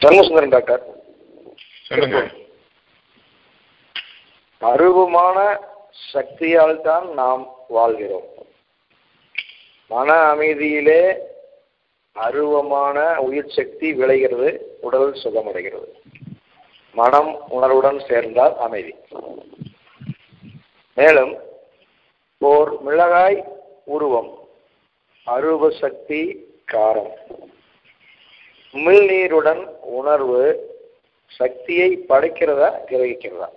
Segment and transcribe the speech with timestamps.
[0.00, 0.82] தர்மசுந்தரன் doctor.
[1.86, 2.30] சொல்லுங்க.
[4.60, 5.58] அருவமான
[6.12, 8.26] சக்தியால் தான் நாம் வாழ்கிறோம்.
[9.88, 11.18] மன அமைதியிலே
[12.12, 15.90] அருவமான உயிர் சக்தி விளைகிறது உடல் சுகமடைகிறது.
[16.92, 18.94] மனம் உணர்வுடன் சேர்ந்தால் அமைதி.
[20.94, 21.36] மேலும்
[22.38, 23.44] ஓர் மிளகாய்
[23.84, 24.38] உருவம்
[25.24, 27.37] அருவ சக்தி காரம்.
[28.74, 29.62] உமிழ்நீருடன்
[29.96, 30.42] உணர்வு
[31.30, 33.48] சக்தியை படைக்கிறதா கிரகிக்கிறதா?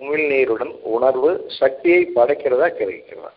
[0.00, 3.32] உமிழ்நீருடன் உணர்வு சக்தியை படைக்கிறதா கிரகிக்கிறதா?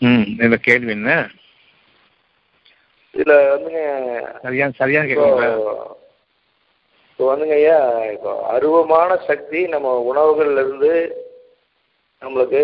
[0.00, 1.10] ம் இந்த கேள்வி என்ன?
[3.14, 3.80] இதுல வந்துங்க
[4.44, 5.50] சரியா சரியான இப்போ கேட்குங்களா
[7.08, 7.78] இப்போ வந்துங்க ஐயா
[8.14, 10.92] இப்போ அருவமான சக்தி நம்ம உணவுகள்ல இருந்து
[12.22, 12.62] நம்மளுக்கு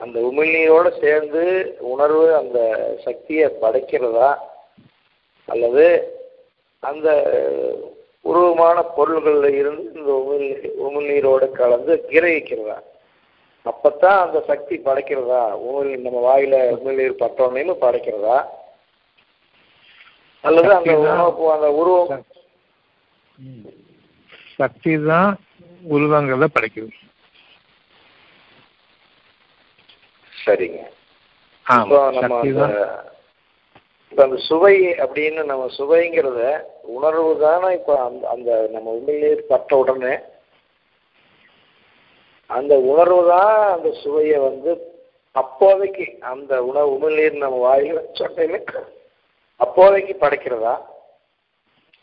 [0.00, 1.42] அந்த உமிழ்நீரோட சேர்ந்து
[1.92, 2.58] உணர்வு அந்த
[3.04, 4.30] சக்தியை படைக்கிறதா?
[5.48, 5.86] அல்லது
[6.82, 7.08] அந்த
[8.24, 10.46] உருவமான பொருள்கள்ல இருந்து இந்த உமிழ்
[10.86, 12.78] உமிழ்நீரோட கலந்து கிரகிக்கிறதா?
[13.66, 15.42] அப்பத்தான் அந்த சக்தி படைக்கிறதா?
[15.66, 18.38] உமிழ் நம்ம வாயில உமிழ்நீர் பட்டோன்னு படைக்கிறதா?
[20.44, 20.92] அல்லது அந்த.
[20.98, 22.24] உணவு அந்த உருவம்
[24.56, 25.30] சக்தி தான்
[25.94, 26.92] உருவங்களை படைக்குது.
[30.40, 30.80] சரிங்க.
[32.18, 32.36] நம்ம
[34.12, 36.40] இப்போ அந்த சுவை அப்படின்னு நம்ம சுவைங்கிறத
[36.90, 40.14] உணர்வு தானே இப்போ அந்த அந்த நம்ம உமிழ்நீர் பட்ட உடனே
[42.50, 44.70] அந்த உணர்வு தான் அந்த சுவையை வந்து
[45.36, 48.46] அப்போதைக்கு அந்த உணவு உமிழ்நீர் நம்ம வாயில் சொன்னே
[49.60, 50.74] அப்போதைக்கு படைக்கிறதா?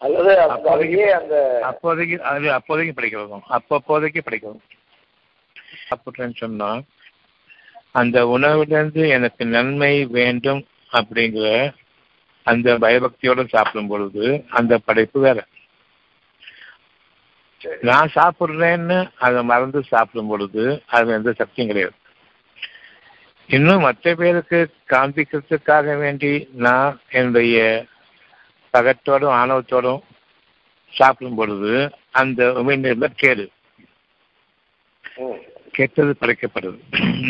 [0.01, 4.65] அல்லது அப்போதைக்கு- அந்த அப்போதைக்கு அது அப்போதைக்கு படிக்கிறதும் அப்பப்போதைக்கு படிக்கிறதும்.
[5.85, 6.69] சாப்பிட்றேன்னு சொன்னா
[7.97, 11.47] அந்த உணவிலிருந்து எனக்கு நன்மை வேண்டும் அப்படிங்கிற
[12.43, 15.39] அந்த பயபக்தியோட சாப்பிடும் பொழுது அந்த படைப்பு வேற.
[17.61, 17.75] சரி.
[17.81, 21.95] நான் சாப்பிட்றேன்னு அதை மறந்து சாப்பிடும் பொழுது அது எந்த சக்தியும் கிடையாது.
[23.49, 27.85] இன்னும் மற்ற பேருக்கு காண்பிக்கிறதுக்காக வேண்டி நான் என்னுடைய
[28.73, 30.01] பகத்தோடும் ஆணவத்தோடும்
[30.93, 31.73] சாப்பிடும் பொழுது
[32.11, 33.45] அந்த உமிழ்நீர்ல கேடு.
[35.15, 35.41] ம்,
[35.77, 36.77] கெட்டது படைக்கப்படுது.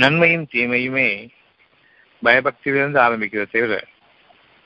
[0.01, 1.07] நன்மையும் தீமையுமே
[2.23, 3.75] பயபக்தியிலிருந்து ஆரம்பிக்கிறது தவிர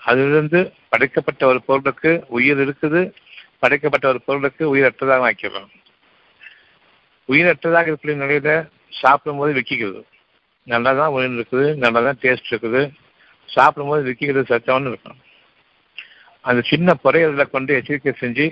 [0.02, 0.60] அதிலிருந்து
[0.92, 3.02] படைக்கப்பட்ட ஒரு பொருளுக்கு உயிர் இருக்குது
[3.64, 5.70] படைக்கப்பட்ட ஒரு பொருளுக்கு உயிரற்றதாக ஆக்கிறோம்
[7.30, 8.52] உயிரற்றதாக இருக்கிற நிலையில
[9.02, 10.02] சாப்பிடும்போது விற்கிறது
[10.68, 12.82] நல்லா தான் உயிர் இருக்குது நல்லா தான் டேஸ்ட் இருக்குது.
[13.50, 15.20] சாப்பிடும்போது விற்கிறது சத்தம்னு இருக்கும்.
[16.50, 18.46] அந்த சின்ன பொறையில கொண்டு எச்சரிக்கை செஞ்சு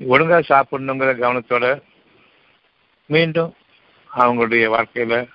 [0.00, 1.66] ஒழுங்காக சாப்பிடணுங்கிற கவனத்தோட
[3.10, 3.52] மீண்டும்
[4.16, 5.28] அவங்களுடைய வாழ்க்கையில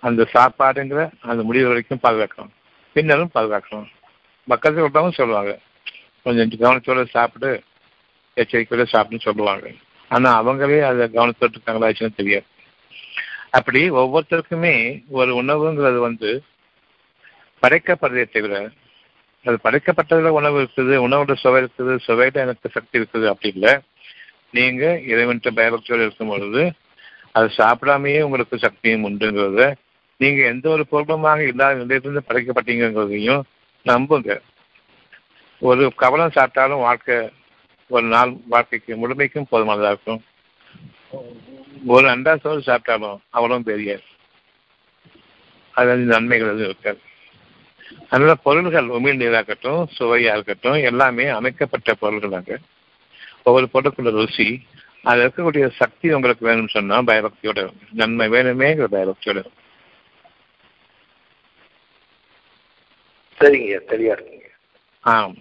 [0.00, 2.50] அந்த சாப்பாடுங்கிற அந்த முடிவு வரைக்கும் பாதுகாக்கணும்.
[2.92, 3.86] பின்னரும் பாதுகாக்கணும்.
[4.46, 5.58] பக்கத்தில் உள்ளவங்க சொல்லுவாங்க.
[6.22, 7.62] கொஞ்சம் கவனத்தோட சாப்பிட்டு
[8.36, 9.70] எச்சரிக்கையோட சாப்பிடுன்னு சொல்லுவாங்க.
[10.08, 12.44] ஆனா அவங்களே அதை கவனத்தோடு இருக்காங்களாச்சுன்னு தெரியாது.
[13.50, 16.42] அப்படி ஒவ்வொருத்தருக்குமே ஒரு உணவுங்கிறது வந்து
[17.62, 18.70] படைக்கப்படுறதே தவிர
[19.44, 23.80] அது படைக்கப்பட்டதுல உணவு இருக்குது உணவோட சுவை இருக்குது சுவையில எனக்கு சக்தி இருக்குது அப்படி இல்லை.
[24.50, 26.72] நீங்க இறைவன்கிட்ட பயபக்தியோடு இருக்கும் பொழுது
[27.38, 29.62] அது சாப்பிடாமையே உங்களுக்கு சக்தியும் உண்டுங்கிறத.
[30.20, 33.42] நீங்க எந்த ஒரு பொருளுமாக இல்லாத நிலையத்திலிருந்து படைக்கப்பட்டீங்கிறதையும்
[33.86, 34.40] நம்புங்க.
[35.68, 37.16] ஒரு கவலம் சாப்பிட்டாலும் வாழ்க்கை
[37.90, 40.22] ஒரு நாள் வாழ்க்கைக்கு முழுமைக்கும் போதுமானதாக இருக்கும்.
[41.86, 43.98] ஒரு அண்டா சோறு சாப்பிட்டாலும் அவ்வளவு பெரிய.
[45.70, 47.00] அது நன்மைகள் எதுவும் இருக்காது.
[48.08, 52.56] அதனால பொருள்கள் உமிழ்நீராக இருக்கட்டும் சுவையா இருக்கட்டும் எல்லாமே அமைக்கப்பட்ட பொருள்களாங்க
[53.42, 54.48] ஒவ்வொரு பொருளுக்குள்ள ருசி
[55.04, 57.60] அது இருக்கக்கூடிய சக்தி உங்களுக்கு வேணும்னு சொன்னா பயபக்தியோட.
[57.92, 59.40] நன்மை வேணுமேங்கிற பயபக்தியோட.
[63.40, 64.46] சரிங்க தெளிவா இருக்குங்க
[65.04, 65.36] ஆம்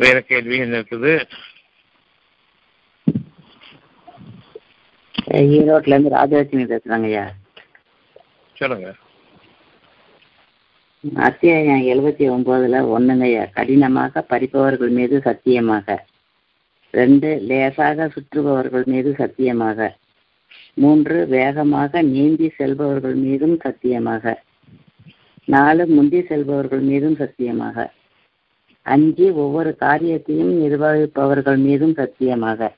[0.00, 1.12] வேற கேள்வி என்ன இருக்குது
[5.52, 7.24] ஈரோட்ல இருந்து ராஜலட்சுமி பேசுறாங்க ஐயா
[8.56, 8.88] சொல்லுங்க
[11.10, 13.52] அத்தியாயம் எழுபத்தி ஒன்பதுல ஒண்ணுங்க.
[13.52, 16.06] கடினமாக பறிப்பவர்கள் மீது சத்தியமாக.
[16.90, 19.96] ரெண்டு லேசாக சுற்றுபவர்கள் மீது சத்தியமாக.
[20.74, 24.42] மூன்று வேகமாக நீந்தி செல்பவர்கள் மீதும் சத்தியமாக.
[25.44, 27.92] நாலு முந்தி செல்பவர்கள் மீதும் சத்தியமாக.
[28.82, 32.74] அஞ்சு ஒவ்வொரு காரியத்தையும் நிர்வகிப்பவர்கள் மீதும் சத்தியமாக.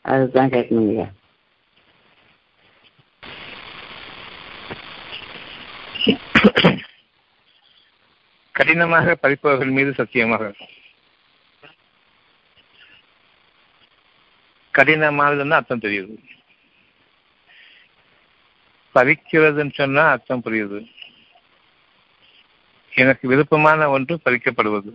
[0.00, 1.08] அதுதான் கேட்கணுங்கய்யா
[6.08, 6.74] ஐயா
[8.58, 10.54] கடினமாக படிப்பவர்கள் மீது சத்தியமாக.
[14.72, 16.14] கடினமானதுன்னு அர்த்தம் தெரியுது.
[18.94, 20.90] பறிக்கிறதுன்னு சொன்னா அர்த்தம் புரியுது.
[22.94, 24.92] எனக்கு விருப்பமான ஒன்று பறிக்கப்படுவது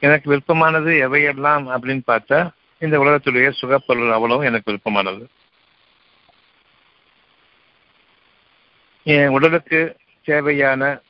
[0.00, 5.28] எனக்கு விருப்பமானது எவையெல்லாம் அப்படின்னு பார்த்தா இந்த உலகத்துடைய சுகப்பொருள் அவ்வளவும் எனக்கு விருப்பமானது.
[9.02, 11.00] என் உடலுக்கு தேவையான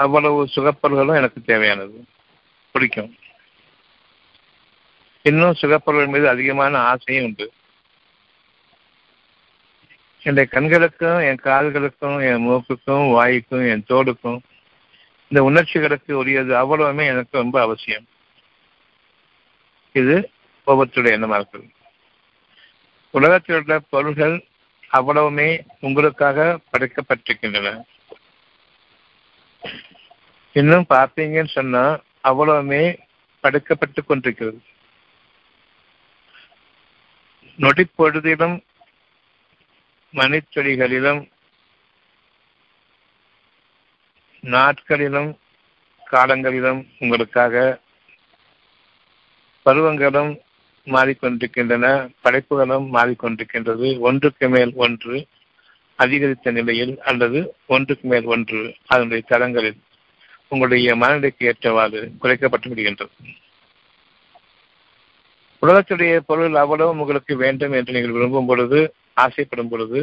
[0.00, 2.04] அவ்வளவு சுகப்பல்களும் எனக்கு தேவையானது.
[2.72, 3.16] பிடிக்கும்.
[5.22, 7.52] இன்னும் சுகப்பல்கள் மீது அதிகமான ஆசையும் உண்டு.
[10.22, 14.40] என்னுடைய கண்களுக்கும் என் கால்களுக்கும் என் மூக்குக்கும் வாய்க்கும் என் தோடுக்கும்
[15.28, 18.06] இந்த உணர்ச்சிகளுக்கு உரியது அவ்வளவுமே எனக்கு ரொம்ப அவசியம்.
[19.92, 20.30] இது
[20.66, 21.68] ஒவ்வொருத்தருடைய எண்ணமாக இருக்குது
[23.10, 24.44] உலகத்தில் உள்ள பொருள்கள்
[24.92, 27.82] அவ்வளவுமே உங்களுக்காக படைக்கப்பட்டிருக்கின்றன.
[30.52, 31.82] இன்னும் பார்த்தீங்கன்னு சொன்னா
[32.24, 32.98] அவ்வளவுமே
[33.42, 34.62] படுக்கப்பட்டு கொண்டிருக்கிறது.
[37.58, 38.62] நொடிப்பொழுதிலும்
[40.14, 41.28] மணிச்சொலிகளிலும்
[44.40, 45.38] நாட்களிலும்
[46.10, 47.80] காலங்களிலும் உங்களுக்காக
[49.66, 50.38] பருவங்களும்
[50.86, 53.98] மாறிக்கொண்டிருக்கின்றன படைப்புகளும் மாறிக்கொண்டிருக்கின்றது.
[53.98, 55.28] ஒன்றுக்கு மேல் ஒன்று
[56.04, 59.78] அதிகரித்த நிலையில் அல்லது ஒன்றுக்கு மேல் ஒன்று அதனுடைய தரங்களில்
[60.52, 63.14] உங்களுடைய மனநிலைக்கு ஏற்றவாறு குறைக்கப்பட்டு விடுகின்றது.
[65.62, 68.80] உலகத்துடைய பொருள் அவ்வளவு உங்களுக்கு வேண்டும் என்று நீங்கள் விரும்பும் பொழுது
[69.14, 70.00] ஆசைப்படும் பொழுது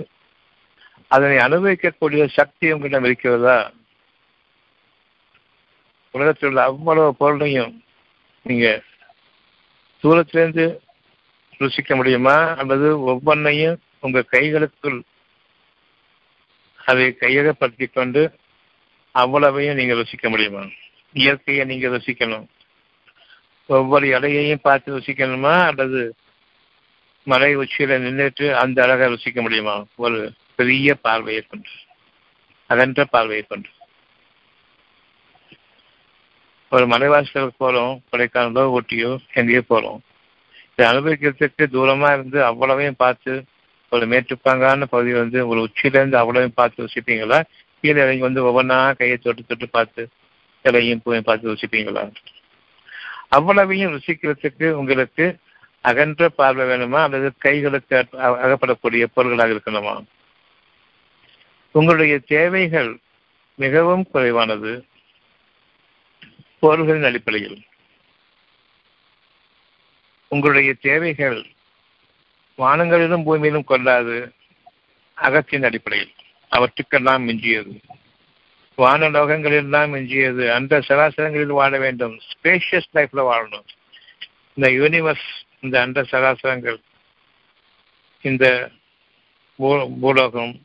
[1.11, 3.57] அதனை அனுபவிக்கக்கூடிய சக்தி உங்களிடம் இருக்கிறதா?
[6.15, 7.73] உலகத்தில் உள்ள அவ்வளவு பொருளையும்
[8.45, 8.67] நீங்க
[10.03, 10.65] தூரத்திலிருந்து
[11.59, 12.37] ருசிக்க முடியுமா?
[12.61, 14.99] அல்லது ஒவ்வொன்றையும் உங்க கைகளுக்குள்
[16.87, 18.21] அதை கையகப்படுத்திக் கொண்டு
[19.15, 20.63] அவ்வளவையும் நீங்கள் ருசிக்க முடியுமா?
[21.13, 22.45] இயற்கையை நீங்கள் ருசிக்கணும்.
[23.69, 25.53] ஒவ்வொரு இலையையும் பார்த்து ருசிக்கணுமா?
[25.67, 26.01] அல்லது
[27.27, 29.75] மலை உச்சியில நின்றுட்டு அந்த அழகை ருசிக்க முடியுமா?
[29.95, 30.19] ஒரு
[30.55, 31.71] பெரிய பார்வையை கொண்டு.
[32.69, 33.69] அகன்ற பார்வையை கொண்டு.
[36.71, 39.99] ஒரு மலைவாசலுக்கு போறோம் கொடைக்கானலோ ஊட்டியோ எங்கேயோ போறோம்.
[40.75, 43.33] இதை அனுபவிக்கிறதுக்கு தூரமா இருந்து அவ்வளவையும் பார்த்து
[43.89, 47.43] ஒரு மேட்டுப்பாங்கான பகுதி வந்து ஒரு உச்சியிலேருந்து அவ்வளவு பார்த்து ருசிப்பீங்களா?
[47.81, 50.09] கீழே இறங்கி வந்து ஒவ்வொன்றா கையை தொட்டு தொட்டு பார்த்து
[50.63, 52.13] இலையும் பூவையும் பார்த்து ருசிப்பீங்களா?
[53.29, 55.37] அவ்வளவையும் ருசிக்கிறதுக்கு உங்களுக்கு
[55.81, 57.01] அகன்ற பார்வை வேணுமா?
[57.03, 60.03] அல்லது கைகளுக்கு அகப்படக்கூடிய பொருள்களாக இருக்கணுமா?
[61.71, 62.99] உங்களுடைய தேவைகள்
[63.55, 64.85] மிகவும் குறைவானது.
[66.59, 67.61] பொருள்களின் அடிப்படையில்.
[70.27, 71.45] உங்களுடைய தேவைகள்
[72.57, 74.33] வானங்களிலும் பூமியிலும் கொள்ளாது
[75.13, 76.11] அகத்தின் அடிப்படையில்.
[76.49, 77.79] அவற்றுக்கெல்லாம் மிஞ்சியது.
[78.75, 80.51] வான லோகங்களெல்லாம் மிஞ்சியது.
[80.51, 82.19] அந்த சராசரங்களில் வாழ வேண்டும்.
[82.19, 83.67] ஸ்பேஷியஸ் லைஃப்ல வாழணும்.
[84.53, 85.27] இந்த யூனிவர்ஸ்
[85.59, 86.77] இந்த அண்ட சராசரங்கள்
[88.21, 88.69] இந்த
[89.55, 90.61] பூலோகம்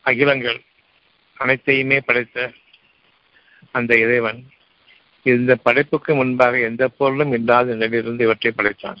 [0.00, 0.60] அகிலங்கள்
[1.34, 2.52] அனைத்தையுமே படைத்த
[3.70, 4.44] அந்த இறைவன்.
[5.22, 8.98] இந்த படைப்புக்கு முன்பாக எந்த பொருளும் இல்லாத நிலையிலிருந்து இவற்றை படைத்தான்.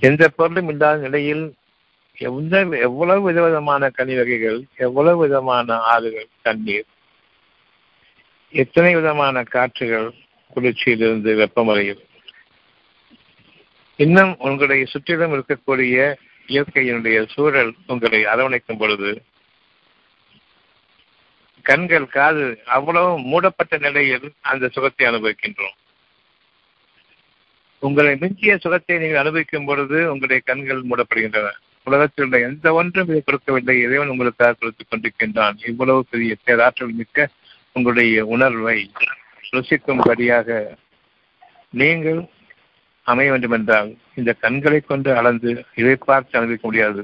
[0.00, 1.54] எந்த பொருளும் இல்லாத நிலையில்
[2.18, 6.86] எந்த எவ்வளவு விதவிதமான கனி வகைகள் எவ்வளவு விதமான ஆறுகள் தண்ணீர்
[8.50, 10.14] எத்தனை விதமான காற்றுகள்
[10.54, 12.02] குளிர்ச்சியிலிருந்து வெப்பமடையில்
[13.96, 16.16] இன்னும் உங்களுடைய சுற்றிலும் இருக்கக்கூடிய
[16.48, 19.22] இயற்கையினுடைய சூழல் உங்களை அரவணைக்கும் பொழுது
[21.62, 25.76] கண்கள் காது அவ்வளவு மூடப்பட்ட நிலையில் அந்த சுகத்தை அனுபவிக்கின்றோம்.
[27.86, 31.48] உங்களை மிஞ்சிய சுகத்தை நீங்கள் அனுபவிக்கும் பொழுது உங்களுடைய கண்கள் மூடப்படுகின்றன.
[31.84, 33.74] உலகத்தில் உள்ள எந்த ஒன்றும் இதை கொடுக்கவில்லை.
[33.80, 35.56] இறைவன் உங்களுக்காக கொடுத்துக் கொண்டிருக்கின்றான்.
[35.66, 37.28] இவ்வளவு பெரிய பேராற்றல் மிக்க
[37.72, 38.78] உங்களுடைய உணர்வை
[39.52, 40.48] ருசிக்கும்படியாக
[41.70, 42.20] நீங்கள்
[43.06, 47.02] அமைய வேண்டும் என்றால் இந்த கண்களை கொண்டு அளந்து இதை பார்த்து அனுபவிக்க முடியாது.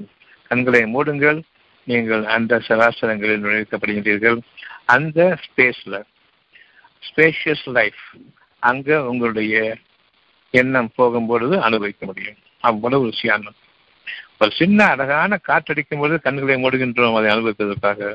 [0.51, 1.41] கண்களை மூடுங்கள்.
[1.87, 4.39] நீங்கள் அந்த சராசரங்களில் நுழைக்கப்படுகின்றீர்கள்.
[4.85, 5.97] அந்த ஸ்பேஸ்ல
[7.03, 8.03] ஸ்பேஷியஸ் லைஃப்
[8.63, 9.55] அங்க உங்களுடைய
[10.53, 12.39] எண்ணம் போகும்பொழுது அனுபவிக்க முடியும்.
[12.61, 13.59] அவ்வளவு ருசியானம்
[14.39, 18.11] ஒரு சின்ன அழகான காற்றடிக்கும் பொழுது கண்களை மூடுகின்றோம் அதை அனுபவிப்பதற்காக.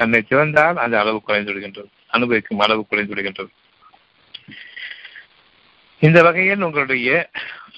[0.00, 1.90] கண்ணை திறந்தால் அந்த அளவு குறைந்து விடுகின்றது.
[2.16, 3.52] அனுபவிக்கும் அளவு குறைந்து விடுகின்றது.
[5.98, 7.10] இந்த வகையில் உங்களுடைய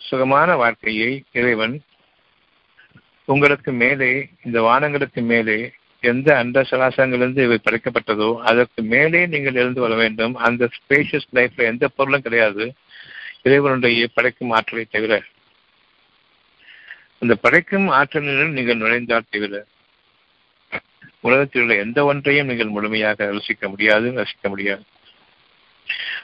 [0.09, 1.77] சுகமான வாழ்க்கையை இறைவன்
[3.25, 4.11] உங்களுக்கு மேலே
[4.45, 5.59] இந்த வானங்களுக்கு மேலே
[6.01, 10.35] எந்த அண்ட சலாசங்களிலிருந்து இவை படைக்கப்பட்டதோ அதற்கு மேலே நீங்கள் எழுந்து வர வேண்டும்.
[10.49, 12.67] அந்த ஸ்பேஷியஸ் லைஃப்ல எந்த பொருளும் கிடையாது.
[13.49, 15.15] இறைவனுடைய படைக்கும் ஆற்றலை தவிர
[17.23, 19.61] அந்த படைக்கும் ஆற்றலில் நீங்கள் நுழைந்தால் தவிர
[21.21, 24.83] உலகத்தில் உள்ள எந்த ஒன்றையும் நீங்கள் முழுமையாக ரசிக்க முடியாது ரசிக்க முடியாது.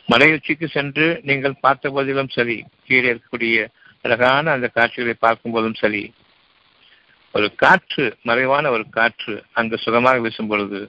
[0.07, 3.59] மலை உச்சிக்கு சென்று நீங்கள் பார்த்த போதிலும் சரி கீழே இருக்கக்கூடிய
[4.05, 6.03] அழகான அந்த காட்சிகளை பார்க்கும் போதும் சரி
[7.35, 10.81] ஒரு காற்று மறைவான ஒரு காற்று அங்கு சுகமாக வீசும் பொழுது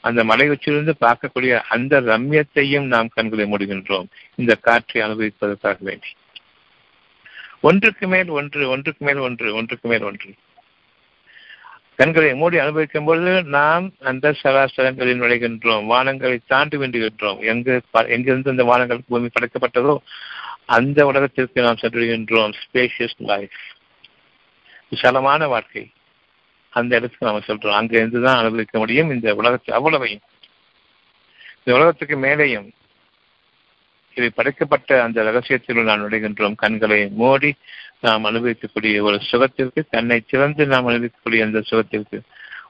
[0.00, 4.06] அந்த மலை உச்சியிலிருந்து பார்க்கக்கூடிய அந்த ரம்யத்தையும் நாம் கண்களை மூடுகின்றோம்.
[4.34, 6.06] இந்த காற்றை அனுபவிப்பதற்காக வேண்டி.
[7.60, 10.34] ஒன்றுக்கு மேல் ஒன்று ஒன்றுக்கு மேல் ஒன்று ஒன்றுக்கு மேல் ஒன்று.
[11.96, 15.86] கண்களை மூடி அனுபவிக்கும் பொழுது நாம் அந்த சராசரங்களில் நுழைகின்றோம்.
[15.92, 19.96] வானங்களை தாண்டி வென்றுகின்றோம் எங்கு எங்கிருந்து அந்த வானங்கள் பூமி படைக்கப்பட்டதோ
[20.64, 23.58] அந்த உலகத்திற்கு நாம் சென்றுகின்றோம் ஸ்பேஷியஸ் லைஃப்
[24.88, 25.90] விசாலமான வாழ்க்கை.
[26.78, 27.78] அந்த இடத்துக்கு நாம சொல்றோம்.
[27.80, 29.10] அங்க இருந்துதான் அனுபவிக்க முடியும்.
[29.10, 30.24] இந்த உலகத்தை அவ்வளவையும்.
[31.58, 32.68] இந்த உலகத்துக்கு மேலேயும்
[34.16, 36.54] இவை படைக்கப்பட்ட அந்த ரகசியத்தில் நாம் நுழைகின்றோம்.
[36.54, 37.50] கண்களை மூடி
[38.00, 42.18] நாம் அனுபவிக்கக்கூடிய ஒரு சுகத்திற்கு தன்னை சிறந்து நாம் அனுபவிக்கக்கூடிய அந்த சுகத்திற்கு.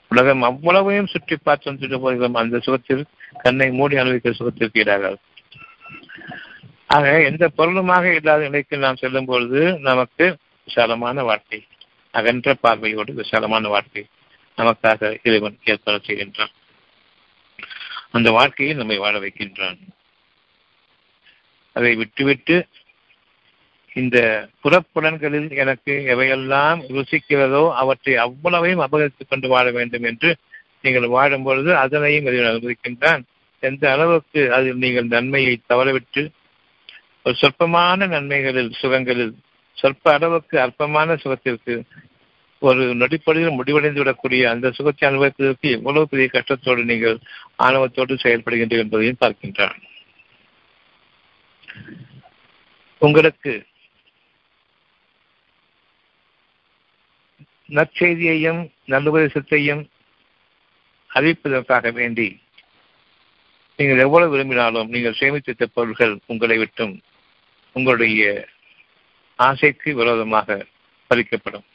[0.09, 2.41] உலகம் அவ்வளவையும் சுற்றி பார்த்து வந்துட்டு போகிறோம்.
[2.43, 3.05] அந்த சுகத்தில்
[3.43, 5.21] கண்ணை மூடி அனுபவிக்கிற சுகத்திற்கு ஈடாகாது
[6.95, 10.27] ஆக எந்த பொருளுமாக இல்லாத நிலைக்கு நாம் செல்லும் பொழுது நமக்கு
[10.69, 11.59] விசாலமான வாழ்க்கை.
[12.19, 14.03] அகன்ற பார்வையோடு விசாலமான வாழ்க்கை
[14.59, 16.55] நமக்காக இறைவன் ஏற்பாடு செய்கின்றான்.
[18.11, 19.79] அந்த வாழ்க்கையை நம்மை வாழ வைக்கின்றான்.
[21.73, 22.57] அதை விட்டுவிட்டு
[23.95, 24.19] இந்த
[24.63, 30.31] புறப்புலன்களில் எனக்கு எவையெல்லாம் ருசிக்கிறதோ அவற்றை அவ்வளவையும் அபகரித்துக் கொண்டு வாழ வேண்டும் என்று
[30.83, 33.23] நீங்கள் வாழும் பொழுது அதனையும் இறைவன் அனுமதிக்கின்றான்.
[33.61, 36.23] எந்த அளவுக்கு அதில் நீங்கள் நன்மையை தவறவிட்டு
[37.25, 39.35] ஒரு சொற்பமான நன்மைகளில் சுகங்களில்
[39.73, 41.75] சொற்ப அளவுக்கு அற்பமான சுகத்திற்கு
[42.67, 47.19] ஒரு நொடிப்பொழுதில் முடிவடைந்து விடக்கூடிய அந்த சுகத்தை அனுபவிப்பதற்கு எவ்வளவு பெரிய கஷ்டத்தோடு நீங்கள்
[47.63, 49.81] ஆணவத்தோடு செயல்படுகின்ற என்பதையும் பார்க்கின்றான்
[53.03, 53.53] உங்களுக்கு
[57.69, 58.61] நற்செய்தியையும்
[58.93, 59.83] நல்லுபதேசத்தையும்
[61.11, 62.29] அறிவிப்பதற்காக வேண்டி
[63.79, 66.95] நீங்கள் எவ்வளவு விரும்பினாலும் நீங்கள் சேமித்து வைத்த பொருள்கள் உங்களை விட்டும்
[67.77, 68.23] உங்களுடைய
[69.39, 70.59] ஆசைக்கு விரோதமாக
[71.11, 71.67] பறிக்கப்படும்.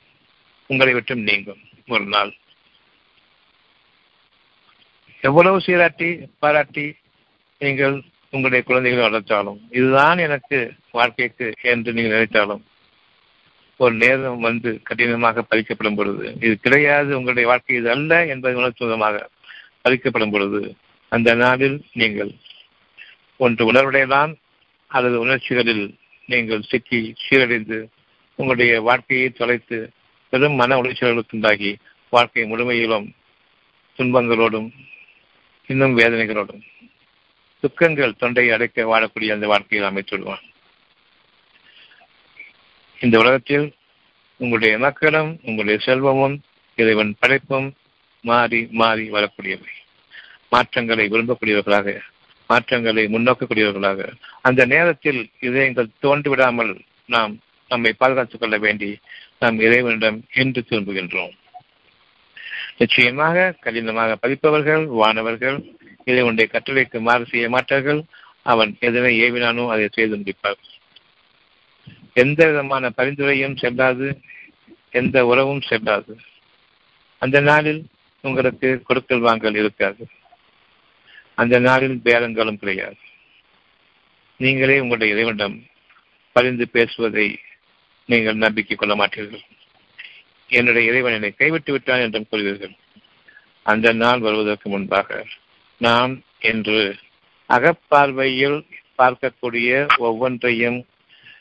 [0.72, 1.62] உங்களை விட்டும் நீங்கும்.
[1.88, 2.32] ஒரு நாள்.
[5.24, 6.10] எவ்வளவு சீராட்டி
[6.40, 6.86] பாராட்டி
[7.62, 7.96] நீங்கள்
[8.34, 10.58] உங்களுடைய குழந்தைகளை வளர்த்தாலும் இதுதான் எனக்கு
[10.92, 12.64] வாழ்க்கைக்கு என்று நீங்கள் நினைத்தாலும்
[13.80, 19.22] ஒரு நேரம் வந்து கடினமாக பறிக்கப்படும் பொழுது இது கிடையாது உங்களுடைய வாழ்க்கை இது அல்ல என்பதை உணர்த்துவதமாக
[19.84, 20.62] பறிக்கப்படும் பொழுது
[21.12, 22.32] அந்த நாளில் நீங்கள்
[23.40, 24.34] ஒன்று உணர்வுடையதான்
[24.92, 25.86] அல்லது உணர்ச்சிகளில்
[26.30, 27.80] நீங்கள் சிக்கி சீரடைந்து
[28.40, 29.80] உங்களுடைய வாழ்க்கையை தொலைத்து
[30.34, 31.72] பெரும் மன உளைச்சல்களுக்கு உண்டாகி
[32.10, 33.08] வாழ்க்கை முழுமையிலும்
[34.00, 34.70] துன்பங்களோடும்
[35.70, 36.64] இன்னும் வேதனைகளோடும்
[37.64, 40.46] துக்கங்கள் தொண்டையை அடைக்க வாழக்கூடிய அந்த வாழ்க்கையில் அமைத்துள்வான்
[43.02, 43.68] இந்த உலகத்தில்
[44.40, 46.36] உங்களுடைய மக்களும் உங்களுடைய செல்வமும்
[46.78, 47.68] இறைவன் படைப்பும்
[48.24, 49.72] மாறி மாறி வரக்கூடியவை.
[50.50, 51.90] மாற்றங்களை விரும்பக்கூடியவர்களாக
[52.50, 54.00] மாற்றங்களை முன்னோக்கக்கூடியவர்களாக
[54.42, 56.74] அந்த நேரத்தில் இதயங்கள் தோன்றிவிடாமல்
[57.06, 57.34] நாம்
[57.72, 59.00] நம்மை பாதுகாத்துக் கொள்ள வேண்டி
[59.40, 61.32] நாம் இறைவனிடம் என்று திரும்புகின்றோம்.
[62.78, 65.64] நிச்சயமாக கடினமாக பதிப்பவர்கள் வானவர்கள்
[66.06, 68.04] இறைவனுடைய கட்டளைக்கு மாறு செய்ய மாட்டார்கள்.
[68.42, 70.62] அவன் எதனை ஏவினானோ அதை செய்து முடிப்பார்.
[72.14, 74.22] எந்த விதமான பரிந்துரையும் செல்லாது
[74.92, 76.18] எந்த உறவும் செல்லாது.
[77.18, 77.86] அந்த நாளில்
[78.22, 80.08] உங்களுக்கு கொடுக்கல் வாங்கல் இருக்காது.
[81.34, 82.98] அந்த நாளில் பேரங்களும் கிடையாது.
[84.38, 85.64] நீங்களே உங்களுடைய இறைவனிடம்
[86.32, 87.40] பரிந்து பேசுவதை
[88.06, 89.44] நீங்கள் நம்பிக்கை கொள்ள மாட்டீர்கள்.
[90.48, 92.76] என்னுடைய இறைவன் என்னை கைவிட்டு விட்டான் என்றும் கூறுவீர்கள்.
[93.64, 95.26] அந்த நாள் வருவதற்கு முன்பாக
[95.78, 96.96] நான் என்று
[97.50, 98.66] அகப்பார்வையில்
[98.98, 100.86] பார்க்கக்கூடிய ஒவ்வொன்றையும்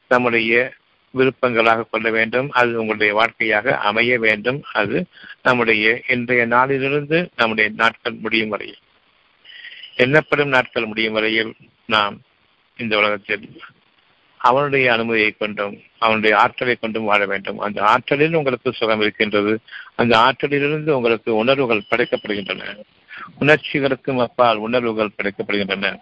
[0.08, 0.72] நம்முடைய
[1.14, 2.50] விருப்பங்களாக கொள்ள வேண்டும்.
[2.50, 4.62] அது உங்களுடைய வாழ்க்கையாக அமைய வேண்டும்.
[4.72, 5.06] அது
[5.42, 8.80] நம்முடைய இன்றைய நாளிலிருந்து நம்முடைய நாட்கள் முடியும் வரையில்.
[9.96, 11.54] எண்ணப்படும் நாட்கள் முடியும் வரையில்
[11.86, 12.20] நாம்
[12.76, 13.62] இந்த உலகத்தில்
[14.42, 17.59] அவனுடைய அனுமதியை கொண்டும் அவனுடைய ஆற்றலை கொண்டும் வாழ வேண்டும்.
[17.59, 19.59] அந்த ஆற்றலில் உங்களுக்கு சுகம் இருக்கின்றது.
[19.94, 22.80] அந்த ஆற்றலிலிருந்து உங்களுக்கு உணர்வுகள் படைக்கப்படுகின்றன.
[23.40, 26.00] உணர்ச்சிகளுக்கும் அப்பால் உணர்வுகள் படைக்கப்படுகின்றன.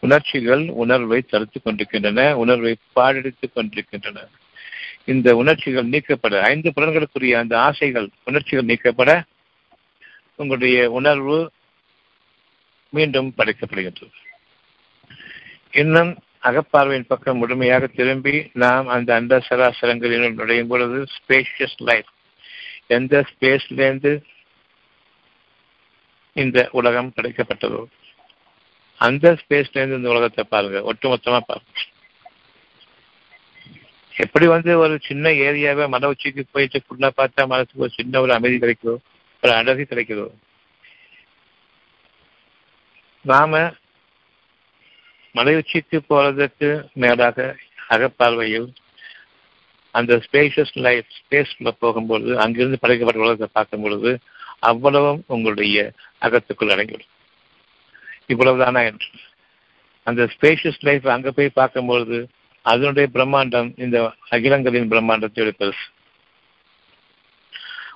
[0.00, 4.26] உணர்ச்சிகள் உணர்வை தடுத்துக் கொண்டிருக்கின்றன உணர்வை பாடெடுத்துக் கொண்டிருக்கின்றன.
[5.04, 9.24] இந்த உணர்ச்சிகள் நீக்கப்பட ஐந்து புலன்களுக்குரிய அந்த ஆசைகள் உணர்ச்சிகள் நீக்கப்பட
[10.36, 11.50] உங்களுடைய உணர்வு
[12.88, 14.12] மீண்டும் படைக்கப்படுகின்றது.
[15.72, 22.10] இன்னும் அகப்பார்வையின் பக்கம் முழுமையாக திரும்பி நாம் அந்த அந்த சராசரங்களில் நுழையும் பொழுது ஸ்பேஷியஸ் லைஃப்
[22.86, 24.12] எந்த ஸ்பேஸ்லேருந்து
[26.36, 27.80] இந்த உலகம் கிடைக்கப்பட்டதோ
[29.00, 31.72] அந்த ஸ்பேஸ்லேருந்து இந்த உலகத்தை பாருங்க ஒட்டுமொத்தமாக பாருங்க.
[34.14, 38.56] எப்படி வந்து ஒரு சின்ன ஏரியாவை மன உச்சிக்கு போயிட்டு ஃபுல்லாக பார்த்தா மனசுக்கு ஒரு சின்ன ஒரு அமைதி
[38.58, 38.94] கிடைக்குதோ
[39.42, 40.26] ஒரு அழகு கிடைக்குதோ
[43.24, 43.52] நாம
[45.38, 47.56] மலை உச்சிக்கு போறதுக்கு மேலாக
[47.88, 48.74] அகப்பார்வையில்
[49.90, 54.18] அந்த ஸ்பேஷியஸ் லைஃப் ஸ்பேஸ்ல போகும்பொழுது அங்கிருந்து படைக்கப்பட்ட உலகத்தை பார்க்கும் பொழுது
[54.58, 57.08] அவ்வளவும் உங்களுடைய அகத்துக்குள் அடங்கிவிடும்.
[58.28, 59.06] இவ்வளவுதானா என்று.
[60.02, 62.28] அந்த ஸ்பேஷியஸ் லைஃப் அங்க போய் பார்க்கும்பொழுது
[62.62, 65.94] அதனுடைய பிரம்மாண்டம் இந்த அகிலங்களின் பிரம்மாண்டத்தை பெருசு.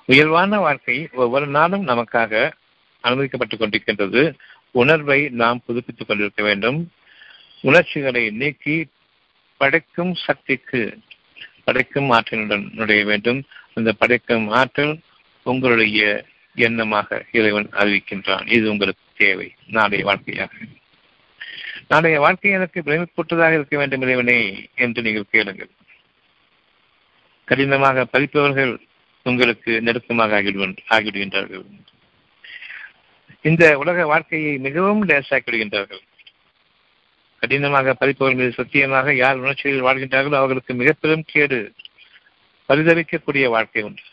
[0.05, 2.51] உயர்வான வாழ்க்கை ஒவ்வொரு நாளும் நமக்காக
[3.03, 4.33] அனுமதிக்கப்பட்டுக் கொண்டிருக்கின்றது.
[4.71, 6.91] உணர்வை நாம் புதுப்பித்துக் கொண்டிருக்க வேண்டும்.
[7.63, 8.87] உணர்ச்சிகளை நீக்கி
[9.57, 10.99] படைக்கும் சக்திக்கு
[11.63, 13.43] படைக்கும் ஆற்றலுடன் நுழைய வேண்டும்.
[13.73, 14.99] அந்த படைக்கும் ஆற்றல்
[15.43, 18.51] உங்களுடைய எண்ணமாக இறைவன் அறிவிக்கின்றான்.
[18.51, 19.53] இது உங்களுக்கு தேவை.
[19.67, 20.51] நாளைய வாழ்க்கையாக.
[21.87, 25.69] நாளைய வாழ்க்கை எனக்கு பிரமிப்புற்றதாக இருக்க வேண்டும் இறைவனே என்று நீங்கள் கேளுங்கள்.
[27.45, 28.79] கடினமாக படிப்பவர்கள்
[29.23, 31.65] உங்களுக்கு நெருக்கமாக ஆகிவிடுகின்றார்கள்
[33.41, 36.03] இந்த உலக வாழ்க்கையை மிகவும் லேசாக்கிவிடுகின்றார்கள்.
[37.43, 41.57] கடினமாக பறிப்பவர்கள் மீது சத்தியமாக யார் உணர்ச்சியில் வாழ்கின்றார்களோ அவர்களுக்கு மிக பெரும் கேடு
[42.69, 44.03] பரிதவிக்கக்கூடிய வாழ்க்கை உண்டு.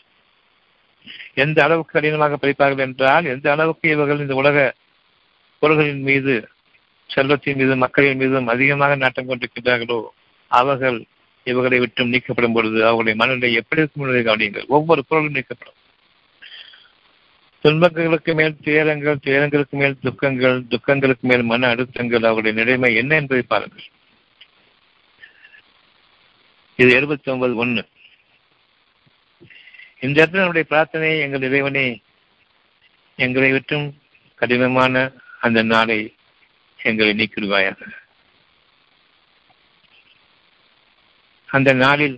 [1.33, 4.57] எந்த அளவுக்கு கடினமாக பறிப்பார்கள் என்றால் எந்த அளவுக்கு இவர்கள் இந்த உலக
[5.61, 6.33] பொருள்களின் மீது
[7.07, 9.99] செல்வத்தின் மீது மக்களின் மீதும் அதிகமாக நாட்டம் கொண்டிருக்கின்றார்களோ
[10.51, 10.97] அவர்கள்
[11.43, 14.67] இவர்களை விட்டு நீக்கப்படும் பொழுது அவர்களுடைய மனநிலை எப்படி இருக்கும் என்பதை கவனியுங்கள்.
[14.67, 15.79] ஒவ்வொரு பொருளும் நீக்கப்படும்.
[17.63, 23.87] துன்பங்களுக்கு மேல் துயரங்கள் துயரங்களுக்கு மேல் துக்கங்கள் துக்கங்களுக்கு மேல் மன அழுத்தங்கள் அவருடைய நிலைமை என்ன என்பதை பாருங்கள்.
[26.75, 27.83] இது எழுபத்தி ஒன்பது ஒன்று
[29.99, 31.85] இந்த இடத்துல நம்முடைய பிரார்த்தனை எங்கள் இறைவனே
[33.15, 33.87] எங்களை விட்டும்
[34.35, 35.99] கடினமான அந்த நாளை
[36.77, 37.79] எங்களை நீக்கிடுவாயாக.
[41.45, 42.17] அந்த நாளில்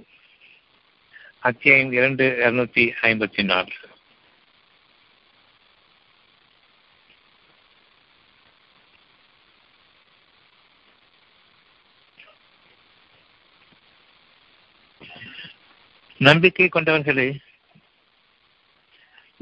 [1.39, 3.73] அத்தியாயம் இரண்டு இருநூத்தி ஐம்பத்தி நாலு
[16.23, 17.27] நம்பிக்கை கொண்டவர்களே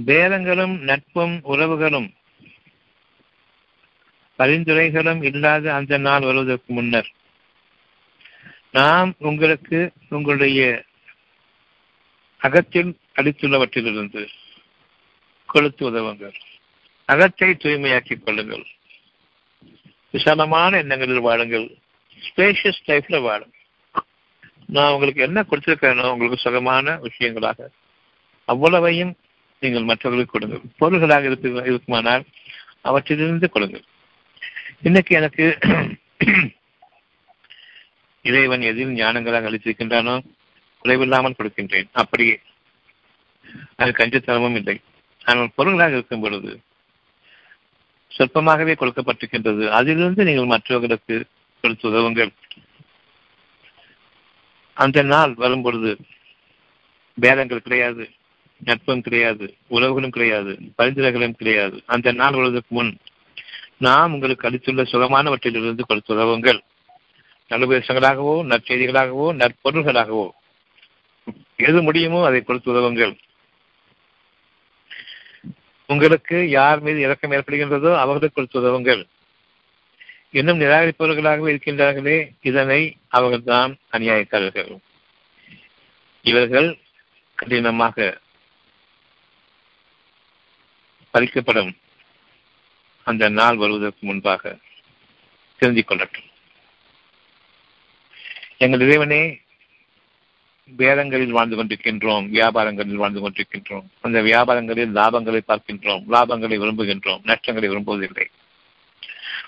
[0.06, 2.10] பேரங்களும் நட்பும் உறவுகளும்
[4.39, 7.10] பரிந்துரைகளும் இல்லாத அந்த நாள் வருவதற்கு முன்னர்
[8.72, 10.84] நாம் உங்களுக்கு உங்களுடைய
[12.38, 14.28] அகத்தில் அளித்துள்ளவற்றிலிருந்து
[15.54, 16.36] கொளுத்து உதவுங்கள்.
[17.06, 18.65] அகத்தை தூய்மையாக்கிக் கொள்ளுங்கள்.
[20.12, 21.78] விசாலமான எண்ணங்களில் வாழுங்கள்.
[22.22, 23.61] ஸ்பேஷியஸ் லைஃப்ல வாழுங்கள்.
[24.71, 27.60] நான் உங்களுக்கு என்ன கொடுத்திருக்கேனோ உங்களுக்கு சுகமான விஷயங்களாக.
[28.45, 29.13] அவ்வளவையும்
[29.60, 30.62] நீங்கள் மற்றவர்களுக்கு கொடுங்கள்.
[30.77, 32.23] பொருள்களாக இருக்கு இருக்குமானால்
[32.81, 33.84] அவற்றிலிருந்து கொடுங்கள்.
[34.81, 35.45] இன்னைக்கு எனக்கு
[38.25, 40.15] இறைவன் எதில் ஞானங்களாக அளித்திருக்கின்றானோ
[40.86, 41.89] குறைவில்லாமல் கொடுக்கின்றேன்.
[41.91, 42.36] அப்படியே.
[43.75, 44.81] அது கஞ்சத்தனமும் இல்லை.
[45.25, 46.51] ஆனால் பொருள்களாக இருக்கும் பொழுது
[48.12, 49.67] சொற்பமாகவே கொடுக்கப்பட்டிருக்கின்றது.
[49.69, 51.25] அதிலிருந்து நீங்கள் மற்றவர்களுக்கு
[51.63, 52.31] கொடுத்து உதவுங்கள்.
[54.84, 55.91] அந்த நாள் வரும் பொழுது
[57.17, 58.04] பேதங்கள் கிடையாது
[58.62, 61.78] நட்பும் கிடையாது உறவுகளும் கிடையாது பரிந்துரைகளும் கிடையாது.
[61.94, 62.91] அந்த நாள் வருவதற்கு முன்
[63.86, 66.60] நாம் உங்களுக்கு அளித்துள்ள சுகமானவற்றிலிருந்து கொடுத்து உதவுங்கள்
[67.52, 70.28] நல்லுபதேசங்களாகவோ நற்செய்திகளாகவோ நற்பொருள்களாகவோ
[71.67, 73.13] எது முடியுமோ அதை கொடுத்து உதவுங்கள்.
[75.89, 79.02] உங்களுக்கு யார் மீது இறக்கம் ஏற்படுகின்றதோ அவர்களுக்கு கொடுத்து உதவுங்கள்.
[80.32, 83.78] இன்னும் நிராகரிப்பவர்களாகவே இருக்கின்றார்களே இதனை அவர்கள் தான்
[86.22, 86.80] இவர்கள்
[87.36, 88.20] கடினமாக
[91.13, 91.72] பறிக்கப்படும்
[93.04, 94.58] அந்த நாள் வருவதற்கு முன்பாக
[95.58, 96.30] தெரிந்து கொள்ளட்டும்.
[98.58, 99.39] எங்கள் இறைவனே
[100.65, 103.86] வேதங்களில் வாழ்ந்து கொண்டிருக்கின்றோம் வியாபாரங்களில் வாழ்ந்து கொண்டிருக்கின்றோம்.
[104.02, 108.26] அந்த வியாபாரங்களில் லாபங்களை பார்க்கின்றோம் லாபங்களை விரும்புகின்றோம் நஷ்டங்களை விரும்புவதில்லை.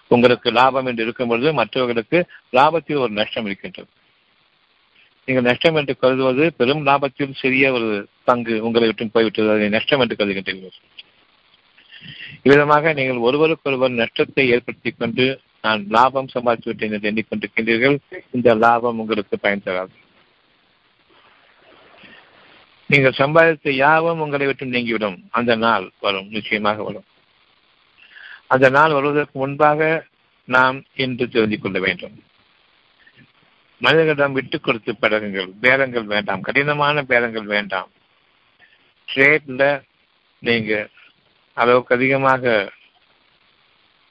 [0.07, 3.87] உங்களுக்கு லாபம் என்று இருக்கும் பொழுது மற்றவர்களுக்கு லாபத்தில் ஒரு நஷ்டம் இருக்கின்றது.
[5.25, 9.49] நீங்கள் நஷ்டம் என்று கருதுவது பெரும் லாபத்தில் சிறிய ஒரு பங்கு உங்களை விட்டு போய்விட்டது.
[9.49, 10.77] அதை நஷ்டம் என்று கருதுகின்றீர்கள்.
[12.43, 17.97] இவ்விதமாக நீங்கள் ஒருவருக்கொருவர் நஷ்டத்தை ஏற்படுத்தி கொண்டு நான் லாபம் சம்பாதித்து விட்டேன் என்று எண்ணிக்கொண்டிருக்கின்றீர்கள்.
[18.31, 19.95] இந்த லாபம் உங்களுக்கு பயன் தராது.
[22.87, 25.23] நீங்கள் சம்பாதித்த யாவும் உங்களை விட்டு நீங்கிவிடும்.
[25.29, 26.27] அந்த நாள் வரும்.
[26.27, 27.03] நிச்சயமாக வரும்.
[28.53, 30.05] அந்த நாள் வருவதற்கு முன்பாக
[30.45, 32.23] நாம் இன்று தெரிந்து கொள்ள வேண்டும்.
[33.79, 35.51] மனிதர்களிடம் விட்டுக் கொடுத்து பழகுங்கள்.
[35.61, 36.41] பேரங்கள் வேண்டாம்.
[36.41, 37.89] கடினமான பேரங்கள் வேண்டாம்.
[39.13, 39.81] ட்ரேட்ல
[40.39, 40.87] நீங்க
[41.53, 42.71] அளவுக்கு அதிகமாக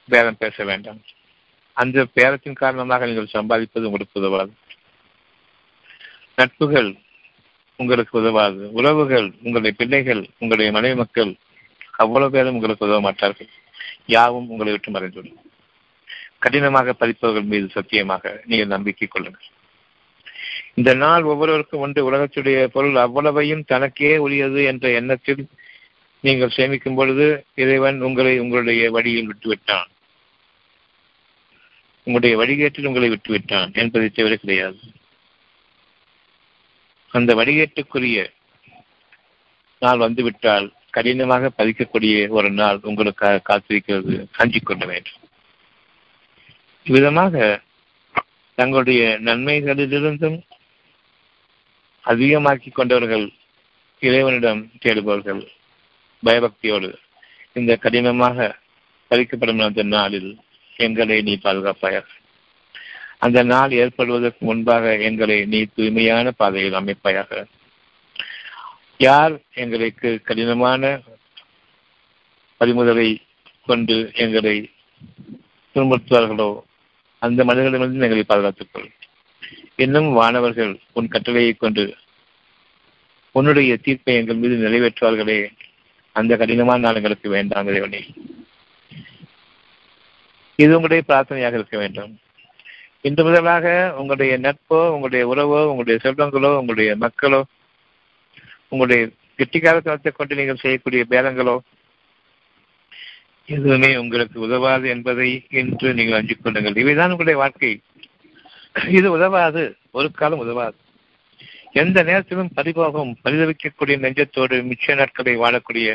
[0.07, 0.99] பேரம் பேச வேண்டாம்.
[1.73, 4.53] அந்த பேரத்தின் காரணமாக நீங்கள் சம்பாதிப்பது உங்களுக்கு உதவாது.
[6.37, 6.99] நட்புகள்
[7.77, 8.71] உங்களுக்கு உதவாது.
[8.71, 11.35] உறவுகள் உங்களுடைய பிள்ளைகள் உங்களுடைய மனைவி மக்கள்
[11.91, 13.47] அவ்வளவு பேரும் உங்களுக்கு உதவ மாட்டார்கள்.
[14.05, 15.41] யாவும் உங்களை விட்டு மறைந்துவிடும்.
[16.39, 19.49] கடினமாக பதிப்பவர்கள் மீது சத்தியமாக நீங்கள் நம்பிக்கை கொள்ளுங்கள்.
[20.73, 25.47] இந்த நாள் ஒவ்வொருவருக்கும் ஒன்று உலகத்துடைய பொருள் அவ்வளவையும் தனக்கே உரியது என்ற எண்ணத்தில்
[26.19, 29.89] நீங்கள் சேமிக்கும் பொழுது இறைவன் உங்களை உங்களுடைய வழியில் விட்டுவிட்டான்.
[32.03, 34.77] உங்களுடைய வழிகேட்டில் உங்களை விட்டுவிட்டான் என்பதை தவிர கிடையாது.
[37.11, 38.33] அந்த வழிகேட்டுக்குரிய
[39.79, 44.15] நாள் வந்துவிட்டால் கடினமாக பதிக்கக்கூடிய ஒரு நாள் உங்களுக்காக காத்திருக்கிறது.
[44.41, 45.21] அஞ்சிக் கொள்ள வேண்டும்
[46.87, 47.35] இவ்விதமாக
[48.57, 50.37] தங்களுடைய நன்மைகளிலிருந்தும்
[52.03, 53.25] அதிகமாக்கி கொண்டவர்கள்
[54.01, 55.41] இறைவனிடம் தேடுபவர்கள்
[56.23, 56.89] பயபக்தியோடு
[57.59, 58.47] இந்த கடினமாக
[59.11, 60.31] பறிக்கப்படும் அந்த நாளில்
[60.85, 62.09] எங்களை நீ பாதுகாப்பாயர்
[63.25, 67.31] அந்த நாள் ஏற்படுவதற்கு முன்பாக எங்களை நீ தூய்மையான பாதையில் அமைப்பாயாக.
[68.97, 71.01] யார் எங்களுக்கு கடினமான
[72.59, 73.17] பறிமுதலை
[73.65, 74.71] கொண்டு எங்களை
[75.75, 76.59] துன்புறுத்துவார்களோ
[77.19, 78.89] அந்த மனிதர்களிடமிருந்து எங்களை பாதுகாத்துக்கொள்
[79.75, 81.95] இன்னும் வானவர்கள் உன் கட்டளையை கொண்டு
[83.31, 85.51] உன்னுடைய தீர்ப்பை எங்கள் மீது நிறைவேற்றுவார்களே
[86.11, 88.01] அந்த கடினமான நாள் எங்களுக்கு வேண்டாம் இறைவனே.
[90.55, 92.19] இது உங்களுடைய பிரார்த்தனையாக இருக்க வேண்டும்.
[93.01, 97.45] இன்று முதலாக உங்களுடைய நட்போ உங்களுடைய உறவோ உங்களுடைய செல்வங்களோ உங்களுடைய மக்களோ
[98.73, 99.01] உங்களுடைய
[99.37, 101.55] கெட்டிக்காரத்தனத்தை கொண்டு நீங்கள் செய்யக்கூடிய பேதங்களோ
[103.45, 105.29] எதுவுமே உங்களுக்கு உதவாது என்பதை
[105.61, 106.77] என்று நீங்கள் அஞ்சிக் கொள்ளுங்கள்.
[106.83, 107.71] இவைதான் உங்களுடைய வாழ்க்கை.
[108.97, 110.77] இது உதவாது ஒரு காலம் உதவாது.
[111.81, 115.87] எந்த நேரத்திலும் பரிபோகம் பரிதவிக்கக்கூடிய நெஞ்சத்தோடு மிச்ச நாட்களை வாழக்கூடிய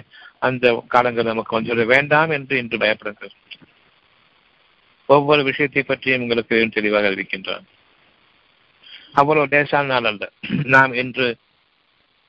[0.47, 3.35] அந்த காலங்கள் நமக்கு வந்துவிட வேண்டாம் என்று இன்று பயப்படுங்கள்.
[5.17, 7.67] ஒவ்வொரு விஷயத்தை பற்றியும் உங்களுக்கு தெளிவாக இருக்கின்றான்
[9.13, 10.25] அவ்வளவு லேசான நாள் அல்ல.
[10.75, 11.29] நாம் இன்று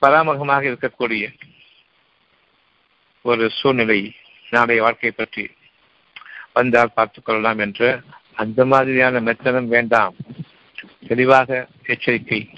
[0.06, 1.34] பராமுகமாக இருக்கக்கூடிய
[3.22, 4.14] ஒரு சூழ்நிலை
[4.50, 5.50] நாளைய வாழ்க்கை பற்றி
[6.52, 8.02] வந்தால் பார்த்துக் கொள்ளலாம் என்று
[8.34, 10.14] அந்த மாதிரியான மெத்தனம் வேண்டாம்.
[11.08, 12.50] தெளிவாக எச்சரிக்கை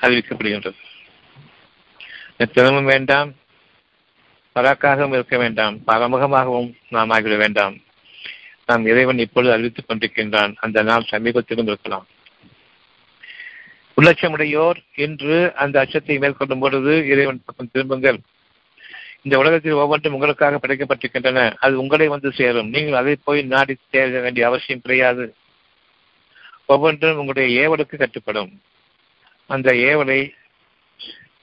[0.00, 0.74] அறிவிக்கப்படுகின்றது.
[2.38, 3.34] மெத்தனமும் வேண்டாம்
[4.54, 7.78] பராக்காகவும் இருக்க வேண்டாம் பரமுகமாகவும் நாம் ஆகிவிட வேண்டாம்.
[8.66, 12.06] நாம் இறைவன் இப்பொழுது அறிவித்துக் கொண்டிருக்கின்றான் அந்த நாள் சமீபத்திலும் இருக்கலாம்.
[13.96, 18.18] உள்ளட்சமுடையோர் இன்று அந்த அச்சத்தை மேற்கொள்ளும் பொழுது இறைவன் பக்கம் திரும்புங்கள்.
[19.22, 21.54] இந்த உலகத்தில் ஒவ்வொன்றும் உங்களுக்காக படைக்கப்பட்டிருக்கின்றன.
[21.58, 22.68] அது உங்களை வந்து சேரும்.
[22.68, 25.34] நீங்கள் அதை போய் நாடி தேட வேண்டிய அவசியம் கிடையாது.
[26.66, 28.60] ஒவ்வொன்றும் உங்களுடைய ஏவலுக்கு கட்டுப்படும்.
[29.46, 30.30] அந்த ஏவலை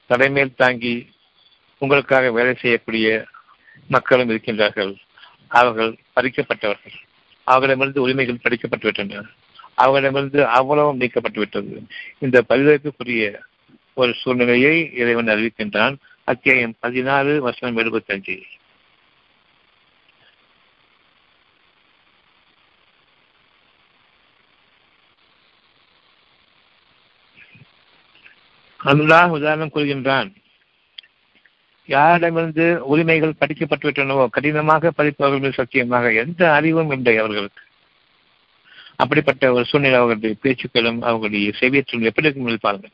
[0.06, 1.10] தலைமையில் தாங்கி
[1.78, 3.24] உங்களுக்காக வேலை செய்யக்கூடிய
[3.88, 4.96] மக்களும் இருக்கின்றார்கள்.
[5.46, 6.96] அவர்கள் பறிக்கப்பட்டவர்கள்.
[7.44, 9.22] அவர்களிடமிருந்து உரிமைகள் பறிக்கப்பட்டு விட்டன
[9.74, 11.82] அவரிடமிருந்து அவ்வளவும் நீக்கப்பட்டு விட்டது
[12.18, 13.38] இந்த பரிதவிப்புக்குரிய
[13.94, 15.96] ஒரு சூழ்நிலையை இறைவன் அறிவிக்கின்றான்.
[16.24, 18.42] அத்தியாயம் பதினாறு வசனம் எழுபத்தஞ்சு.
[28.84, 30.34] அல்லாஹ் உதாரணம் கூறுகின்றான்.
[31.86, 37.62] யாரிடமிருந்து உரிமைகள் படிக்கப்பட்டுவிட்டனவோ கடினமாக படிப்பவர்கள் சத்தியமாக எந்த அறிவும் இல்லை அவர்களுக்கு.
[38.96, 42.90] அப்படிப்பட்ட ஒரு சூழ்நிலை அவர்களுடைய பேச்சுக்களும் அவர்களுடைய செவியற்றும் எப்படி இருக்கும் பாருங்கள்.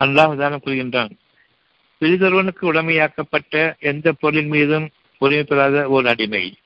[0.00, 1.10] அல்லாஹ் உதாரணம் கூறுகின்றான்
[2.00, 6.56] பிரிதொருவனுக்கு உடமையாக்கப்பட்ட எந்த பொருளின் மீதும் உரிமை பெறாத ஒரு அடிமை.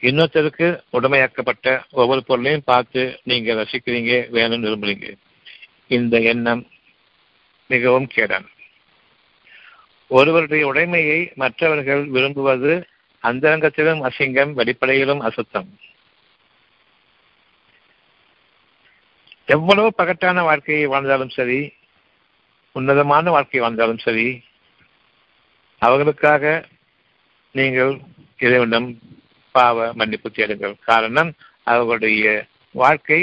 [0.00, 5.14] இன்னொருத்தருக்கு உடமையாக்கப்பட்ட ஒவ்வொரு பொருளையும் பார்த்து நீங்க ரசிக்கிறீங்க வேணும்னு விரும்புறீங்க.
[5.86, 6.66] இந்த எண்ணம்
[7.66, 8.46] மிகவும் கேடான்
[10.08, 12.86] ஒருவருடைய உடைமையை மற்றவர்கள் விரும்புவது
[13.22, 15.78] அந்தரங்கத்திலும் அசிங்கம் வெளிப்படையிலும் அசுத்தம்.
[19.46, 21.72] எவ்வளவு பகட்டான வாழ்க்கையை வாழ்ந்தாலும் சரி
[22.72, 24.42] உன்னதமான வாழ்க்கை வாழ்ந்தாலும் சரி
[25.78, 26.64] அவர்களுக்காக
[27.52, 28.00] நீங்கள்
[28.38, 28.98] இறைவனிடம்
[29.52, 30.74] பாவ மன்னிப்பு தேடுங்கள்.
[30.84, 31.32] காரணம்
[31.62, 33.20] அவர்களுடைய வாழ்க்கை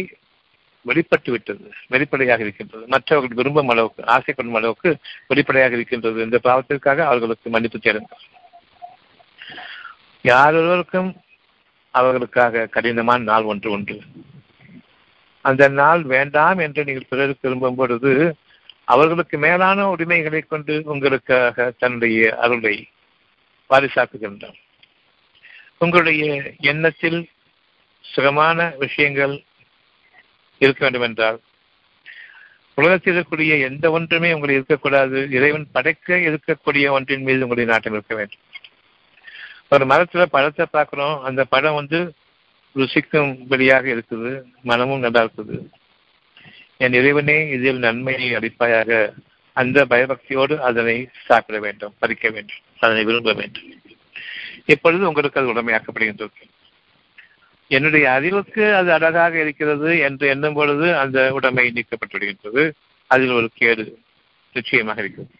[0.81, 2.87] வெளிப்பட்டு விட்டது வெளிப்படையாக இருக்கின்றது.
[2.87, 6.23] மற்றவர்கள் விரும்பும் அளவுக்கு ஆசைப்படும் அளவுக்கு வெளிப்படையாக இருக்கின்றது.
[6.23, 8.23] இந்த பாவத்திற்காக அவர்களுக்கு மன்னிப்பு தேடுங்கள்.
[10.23, 11.15] யாரொருவருக்கும்
[11.91, 14.01] அவர்களுக்காக கடினமான நாள் ஒன்று உண்டு.
[15.43, 18.11] அந்த நாள் வேண்டாம் என்று நீங்கள் பிறருக்கு திரும்பும் பொழுது
[18.85, 22.75] அவர்களுக்கு மேலான உரிமைகளை கொண்டு உங்களுக்காக தன்னுடைய அருளை
[23.69, 24.59] பாரிசாக்குகின்றான்
[25.77, 26.25] உங்களுடைய
[26.71, 27.19] எண்ணத்தில்
[28.03, 29.33] சுகமான விஷயங்கள்
[30.61, 31.39] இருக்க வேண்டும் என்றால்
[32.77, 35.17] உலகத்தில் இருக்கக்கூடிய எந்த ஒன்றுமே உங்களை இருக்கக்கூடாது.
[35.31, 38.43] இறைவன் படைக்க இருக்கக்கூடிய ஒன்றின் மீது உங்களுடைய நாட்டம் இருக்க வேண்டும்.
[39.69, 41.21] ஒரு மரத்துல பழத்தை பார்க்கிறோம்.
[41.23, 41.99] அந்த பழம் வந்து
[42.79, 44.31] ருசிக்கும்படியாக இருக்குது
[44.69, 45.57] மனமும் நல்லா இருக்குது
[46.85, 48.91] என் இறைவனே இதில் நன்மையை அளிப்பாயாக.
[49.57, 50.95] அந்த பயபக்தியோடு அதனை
[51.27, 53.67] சாப்பிட வேண்டும் பறிக்க வேண்டும் அதனை விரும்ப வேண்டும்.
[54.73, 56.41] இப்பொழுது உங்களுக்கு அது உடமையாக்கப்படுகின்றது.
[57.71, 62.63] என்னுடைய அறிவுக்கு அது அழகாக இருக்கிறது என்று எண்ணும் பொழுது அந்த உடைமை நீக்கப்பட்டுவிடுகின்றது.
[63.11, 63.85] அதில் ஒரு கேடு
[64.55, 65.31] நிச்சயமாக இருக்கிறது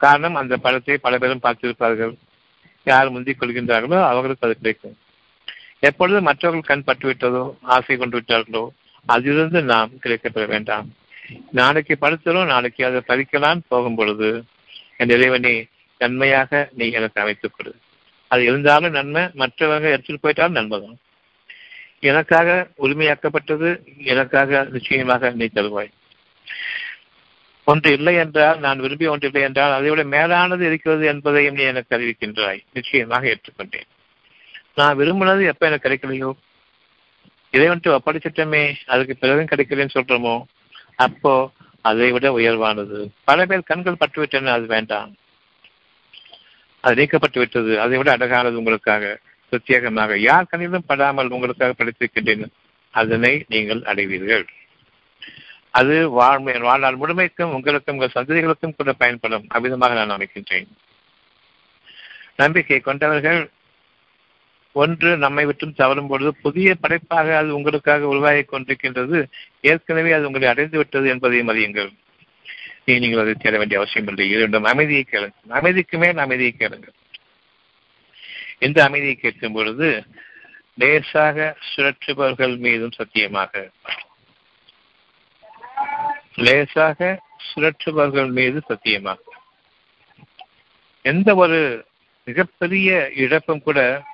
[0.00, 2.12] காரணம் அந்த படத்தை பல பேரும் பார்த்திருப்பார்கள்.
[2.86, 4.96] யார் முந்திக் கொள்கின்றார்களோ அவர்களுக்கு அது கிடைக்கும்.
[5.80, 8.68] எப்பொழுது மற்றவர்கள் கண் பட்டுவிட்டதோ ஆசை கொண்டு விட்டார்களோ
[9.06, 10.88] அதிலிருந்து நாம் கிடைக்கப்பெற வேண்டாம்.
[11.50, 14.44] நாளைக்கு படுத்தலும் நாளைக்கு அதை பறிக்கலாம் போகும் பொழுது
[14.96, 15.66] என் இறைவனை
[15.98, 17.76] நன்மையாக நீ எனக்கு அமைத்துக் கொடு.
[18.28, 20.98] அது இருந்தாலும் நன்மை மற்றவங்க எடுத்துட்டு போயிட்டாலும் நன்மைதான்.
[22.00, 23.70] எனக்காக உரிமையாக்கப்பட்டது
[24.04, 25.90] எனக்காக நிச்சயமாக நீ தருவாய்.
[27.64, 31.96] ஒன்று இல்லை என்றால் நான் விரும்பிய ஒன்று இல்லை என்றால் அதை விட மேலானது இருக்கிறது என்பதையும் நீ எனக்கு
[31.96, 32.60] அறிவிக்கின்றாய்.
[32.72, 33.88] நிச்சயமாக ஏற்றுக்கொண்டேன்.
[34.74, 36.32] நான் விரும்பினது எப்ப எனக்கு கிடைக்கலையோ?
[37.50, 40.42] இதை வந்துட்டு ஒப்படைச்சிட்டமே அதுக்கு பிறகும் கிடைக்கலன்னு சொல்றோமோ?
[40.94, 41.50] அப்போ
[41.82, 43.08] அதை விட உயர்வானது.
[43.24, 45.16] பல பேர் கண்கள் பட்டுவிட்டன அது வேண்டாம்.
[46.80, 49.18] அது நீக்கப்பட்டு விட்டது அதை விட அழகானது உங்களுக்காக
[49.50, 50.16] பிரத்யேகமாக.
[50.16, 52.46] யார் கண்ணிலும் படாமல் உங்களுக்காக படித்திருக்கின்றேன்
[52.90, 54.46] அதனை நீங்கள் அடைவீர்கள்.
[55.70, 60.66] அது வாழ்மை வாழ்நாள் முழுமைக்கும் உங்களுக்கும் உங்கள் சந்ததிகளுக்கும் கூட பயன்படும் அவ்விதமாக நான் அமைக்கின்றேன்.
[62.36, 63.50] நம்பிக்கை கொண்டவர்கள்
[64.72, 69.26] ஒன்று நம்மை விட்டும் தவறும் பொழுது புதிய படைப்பாக அது உங்களுக்காக உருவாகி கொண்டிருக்கின்றது.
[69.60, 71.92] ஏற்கனவே அது உங்களை அடைந்து விட்டது என்பதையும் அறியுங்கள்.
[72.84, 74.30] நீங்கள் அதை தேட வேண்டிய அவசியம் இல்லை.
[74.30, 75.50] இரண்டும் அமைதியை கேளுங்கள்.
[75.50, 76.92] அமைதிக்கு மேல் அமைதியை கேளுங்கள்.
[78.58, 80.04] இந்த அமைதியை கேட்கும் பொழுது
[80.74, 83.70] லேசாக சுழற்றுபவர்கள் மீதும் சத்தியமாக.
[86.34, 87.22] லேசாக
[87.54, 89.22] சுழற்றுபவர்கள் மீது சத்தியமாக.
[91.02, 91.86] எந்த ஒரு
[92.24, 94.04] மிகப்பெரிய இழப்பும் கூட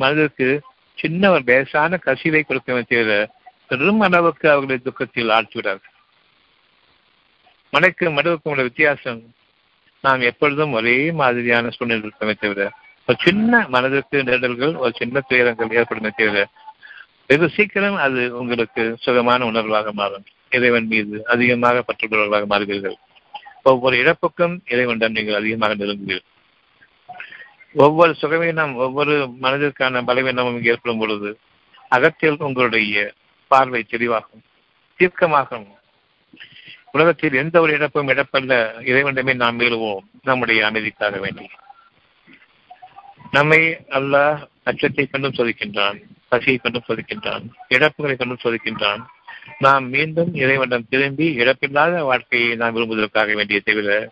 [0.00, 0.48] மனதிற்கு
[0.98, 3.12] சின்ன ஒரு லேசான கசிவை கொடுக்க தவிர
[3.70, 5.94] பெரும் அளவுக்கு அவர்களை துக்கத்தில் ஆழ்த்திவிடார்கள்
[7.72, 9.20] மலைக்கு மடுவுக்கும் உள்ள வித்தியாசம்
[10.04, 12.62] நாம் எப்பொழுதும் ஒரே மாதிரியான சூழ்நிலை இருக்கமே தவிர
[13.08, 16.44] ஒரு சின்ன மனதிற்கு நெருடல்கள் ஒரு சின்ன துயரங்கள் ஏற்படுமே தவிர
[17.30, 20.24] வெகு சீக்கிரம் அது உங்களுக்கு சுகமான உணர்வாக மாறும்.
[20.50, 22.96] இறைவன் மீது அதிகமாக பற்றுள்ளவர்களாக மாறுவீர்கள்.
[23.62, 26.29] ஒவ்வொரு இழப்புக்கும் இறைவனிடம் நீங்கள் அதிகமாக நெருங்குவீர்கள்.
[27.74, 31.30] ஒவ்வொரு சுகவீனம் ஒவ்வொரு மனதிற்கான பலவீனமும் ஏற்படும் பொழுது
[31.88, 33.12] அகத்தில் உங்களுடைய
[33.50, 34.44] பார்வை தெளிவாகும்
[35.00, 35.68] தீர்க்கமாகும்.
[36.90, 38.54] உலகத்தில் எந்த ஒரு இழப்பும் இழப்பல்ல
[38.90, 41.46] இறைவனிடமே நாம் மீளுவோம் நம்முடைய அமைதிக்காக வேண்டி.
[43.30, 43.60] நம்மை
[43.98, 49.02] அல்லாஹ் அச்சத்தை கண்டும் சோதிக்கின்றான் பசியை கண்டும் சோதிக்கின்றான் இழப்புகளை கண்டும் சோதிக்கின்றான்.
[49.58, 54.10] நாம் மீண்டும் இறைவனிடம் திரும்பி இழப்பில்லாத வாழ்க்கையை நாம் விரும்புவதற்காக வேண்டிய தவிர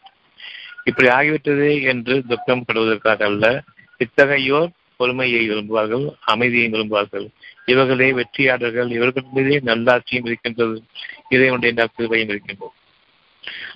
[0.88, 3.62] இப்படி ஆகிவிட்டதே என்று துக்கம் படுவதற்காக அல்ல
[3.98, 7.26] இத்தகையோர் பொறுமையை விரும்புவார்கள் அமைதியை விரும்புவார்கள்.
[7.66, 10.82] இவர்களே வெற்றியாளர்கள் இவர்கள் மீதே நல்லாட்சியும் இருக்கின்றது.
[11.28, 12.72] இறைவனுடைய நற்கிருபையும் இருக்கின்றது.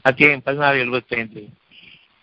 [0.02, 1.46] அத்தியாயம் பதினாறு எழுபத்தி ஐந்து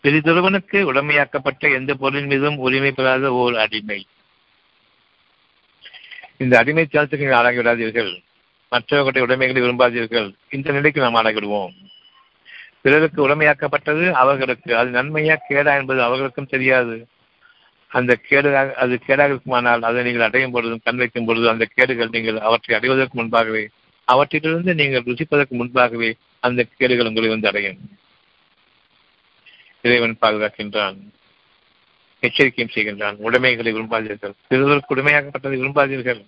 [0.03, 4.07] பெரிதொருவனுக்கு உடமையாக்கப்பட்ட எந்த பொருளின் மீதும் உரிமை பெறாத ஓர் அடிமை.
[6.37, 8.11] இந்த அடிமை சாலத்துக்கு நீங்கள் ஆளாகிவிடாதீர்கள்.
[8.69, 10.33] மற்றவர்களுடைய உடைமைகளை விரும்பாதீர்கள்.
[10.49, 11.75] இந்த நிலைக்கு நாம் ஆளாகிவிடுவோம்.
[12.81, 14.77] பிறருக்கு உடமையாக்கப்பட்டது அவர்களுக்கு.
[14.77, 17.07] அது நன்மையா கேடா என்பது அவர்களுக்கும் தெரியாது.
[17.87, 22.37] அந்த கேடுகாக அது கேடாக இருக்குமானால் அதை நீங்கள் அடையும் பொழுதும் கண் வைக்கும் பொழுது அந்த கேடுகள் நீங்கள்
[22.37, 23.69] அவற்றை அடைவதற்கு முன்பாகவே
[24.05, 27.77] அவற்றிலிருந்து நீங்கள் ருசிப்பதற்கு முன்பாகவே அந்த கேடுகள் உங்களை வந்து அடையும்.
[29.81, 30.97] இறைவன் பாதுகாக்கின்றான்.
[32.19, 33.15] எச்சரிக்கையும் செய்கின்றான்.
[33.17, 34.33] உடைமைகளை விரும்பாதீர்கள்.
[34.47, 36.25] சிறுவருக்கு உடைமையாக்கப்பட்டதை விரும்பாதீர்கள்.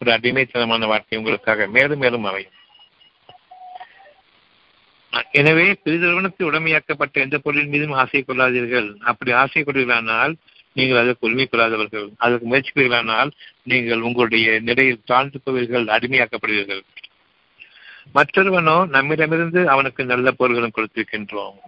[0.00, 2.52] ஒரு அடிமைத்தனமான வாழ்க்கை உங்களுக்காக மேலும் மேலும் அமையும்.
[5.32, 8.88] எனவே பிரிதொருவனுக்கு உடமையாக்கப்பட்ட எந்த பொருளின் மீதும் ஆசை கொள்ளாதீர்கள்.
[9.00, 10.34] அப்படி ஆசை கொள்வீர்களானால்
[10.72, 12.08] நீங்கள் அதற்கு உரிமை கொள்ளாதவர்கள்.
[12.16, 13.30] அதற்கு முயற்சிப்பீர்களானால்
[13.62, 16.82] நீங்கள் உங்களுடைய நிலையில் தாழ்ந்து போவீர்கள் அடிமையாக்கப்படுவீர்கள்.
[18.14, 21.58] மற்றொருவனோ நம்மிடமிருந்து அவனுக்கு நல்ல பொருள்களும் கொடுத்திருக்கின்றோம்.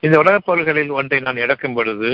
[0.00, 2.10] இந்த உலகப் பொருள்களில் ஒன்றை நான் இழக்கும் பொழுது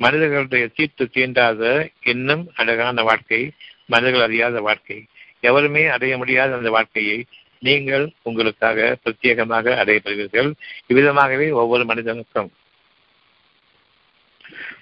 [0.00, 1.62] மனிதர்களுடைய தீர்த்து தீண்டாத
[2.04, 3.40] இன்னும் அழகான வாழ்க்கை
[3.86, 4.98] மனிதர்கள் அறியாத வாழ்க்கை.
[5.40, 7.26] எவருமே அடைய முடியாத அந்த வாழ்க்கையை
[7.66, 10.48] நீங்கள் உங்களுக்காக பிரத்யேகமாக அடையப்படுவீர்கள்.
[10.90, 12.50] இவ்விதமாகவே ஒவ்வொரு மனிதனுக்கும்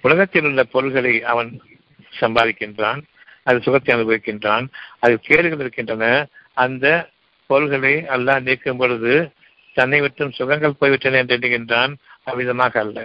[0.00, 1.50] உலகத்தில் உள்ள பொருள்களை அவன்
[2.20, 3.00] சம்பாதிக்கின்றான்
[3.42, 4.66] அது சுகத்தை அனுபவிக்கின்றான்
[4.98, 6.04] அது கேடுகள் இருக்கின்றன.
[6.64, 6.86] அந்த
[7.50, 9.14] பொருள்களை அல்லாஹ் நீக்கும் பொழுது
[9.76, 11.92] தன்னை விட்டும் சுகங்கள் போய்விட்டன என்று எண்ணுகின்றான்
[12.30, 12.98] அவ்விதமாக அல்ல.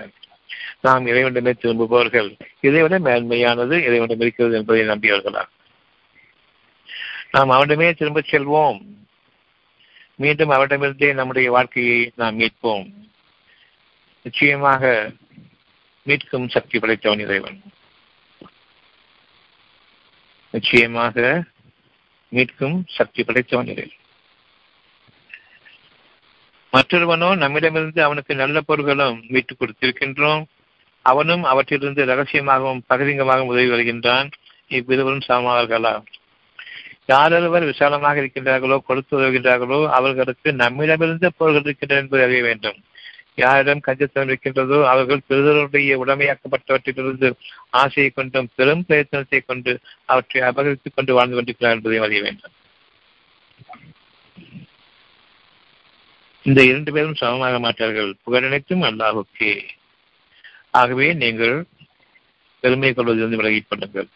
[0.81, 2.29] நாம் இறைவனிடமே திரும்புபவர்கள்.
[2.67, 5.43] இதைவிட மேன்மையானது இறைவனிடம் இருக்கிறது என்பதை நம்பியவர்களா
[7.31, 8.79] நாம் அவனிடமே திரும்பச் செல்வோம்.
[10.15, 12.91] மீண்டும் அவரிடமிருந்தே நம்முடைய வாழ்க்கையை நாம் மீட்போம்.
[14.23, 15.11] நிச்சயமாக
[16.05, 17.61] மீட்கும் சக்தி படைத்தவன் இறைவன்.
[20.49, 21.43] நிச்சயமாக
[22.31, 23.95] மீட்கும் சக்தி படைத்தவன் இறைவன்.
[26.73, 30.45] மற்றொருவனோ நம்மிடமிருந்து அவனுக்கு நல்ல பொருள்களும் மீட்டுக் கொடுத்திருக்கின்றோம்.
[31.01, 34.29] அவனும் அவற்றிலிருந்து ரகசியமாகவும் பகிரங்கமாகவும் உதவி வருகின்றான்.
[34.67, 36.01] இவ்விருவரும் சமமாவார்களா
[37.07, 42.77] யாரொருவர் விசாலமாக இருக்கின்றார்களோ கொடுத்து வருகின்றார்களோ அவர்களுக்கு நம்மிடமிருந்து பொருள்கள் இருக்கின்றன என்பதை அறிய வேண்டும்.
[43.35, 47.29] யாரிடம் கஞ்சத்தனம் இருக்கின்றதோ அவர்கள் பிறருடைய உடமையாக்கப்பட்டவற்றிலிருந்து
[47.69, 52.53] ஆசையை கொண்டும் பெரும் பிரயத்தனத்தை கொண்டு அவற்றை அபகரித்துக் கொண்டு வாழ்ந்து கொண்டிருக்கிறார் என்பதை அறிய வேண்டும்.
[56.45, 58.15] இந்த இரண்டு பேரும் சமமாக மாட்டார்கள்.
[58.25, 59.53] புகழனைத்தும் அல்லாஹுக்கே.
[60.71, 61.65] ஆகவே நீங்கள்
[62.59, 64.07] பெருமை கொள்வதிலிருந்து விலகிக் கொள்ளுங்கள்.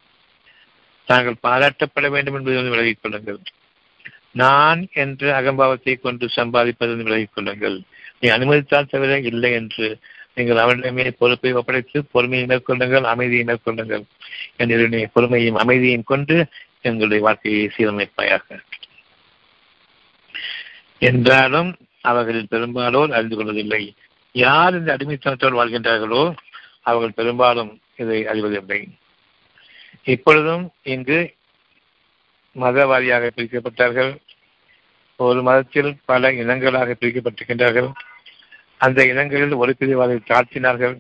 [1.09, 3.39] தாங்கள் பாராட்டப்பட வேண்டும் என்பதிலிருந்து விலகிக் கொள்ளுங்கள்.
[4.41, 7.77] நான் என்ற அகம்பாவத்தை கொண்டு சம்பாதிப்பதிலிருந்து விலகிக் கொள்ளுங்கள்.
[8.19, 9.87] நீ அனுமதித்தால் தவிர இல்லை என்று
[10.35, 14.03] நீங்கள் அவரிடமே பொறுப்பை ஒப்படைத்து பொறுமையை மேற்கொள்ளுங்கள் அமைதியை மேற்கொள்ளுங்கள்.
[14.57, 16.35] என்னுடைய பொறுமையும் அமைதியையும் கொண்டு
[16.81, 18.59] எங்களுடைய வாழ்க்கையை சீரமைப்பாயாக.
[21.09, 21.69] என்றாலும்
[22.01, 23.83] அவர்களில் பெரும்பாலோர் அறிந்து கொள்வதில்லை.
[24.35, 26.23] யார் இந்த அடிமைத்தனத்தோடு வாழ்கின்றார்களோ
[26.81, 28.79] அவர்கள் பெரும்பாலும் இதை அறிவதில்லை.
[30.03, 31.33] இப்பொழுதும் இங்கு
[32.55, 34.17] மதவாரியாக பிரிக்கப்பட்டார்கள்.
[35.15, 37.91] ஒரு மதத்தில் பல இனங்களாக பிரிக்கப்பட்டிருக்கின்றார்கள்.
[38.77, 40.99] அந்த இனங்களில் ஒரு பிரிவாதை தாழ்த்தினார்கள்.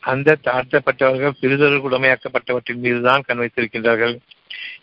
[0.00, 4.18] அந்த தாழ்த்தப்பட்டவர்கள் பிரிதொரு உடமையாக்கப்பட்டவற்றின் மீதுதான் கண் வைத்திருக்கின்றார்கள்.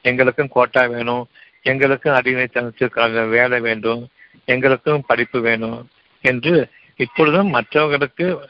[0.02, 1.28] எங்களுக்கும் கோட்டா வேணும்.
[1.62, 4.08] எங்களுக்கும் அடிமைத்தனத்திற்காக வேலை வேண்டும்.
[4.46, 5.90] எங்களுக்கும் படிப்பு வேணும்
[6.22, 8.50] என்று இப்பொழுதும் மற்றவர்களுக்கு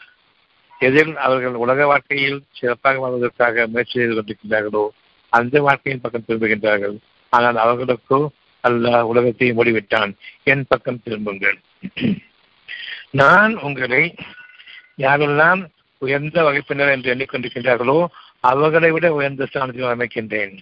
[0.81, 4.83] எதில் அவர்கள் உலக வாழ்க்கையில் சிறப்பாக வாழ்வதற்காக முயற்சி செய்து கொண்டிருக்கின்றார்களோ
[5.33, 6.95] அந்த வாழ்க்கையின் பக்கம் திரும்புகின்றார்கள்.
[7.33, 8.19] ஆனால் அவர்களுக்கோ
[8.63, 10.11] அல்லாஹ் உலகத்தை மூடிவிட்டான்.
[10.51, 11.57] என் பக்கம் திரும்புங்கள்.
[13.21, 14.03] நான் உங்களை
[15.05, 15.61] யாரெல்லாம்
[16.01, 17.97] உயர்ந்த வகுப்பினர் என்று எண்ணிக்கொண்டிருக்கின்றார்களோ
[18.51, 20.55] அவர்களை விட உயர்ந்த ஸ்தானத்தில் அமைக்கின்றேன்.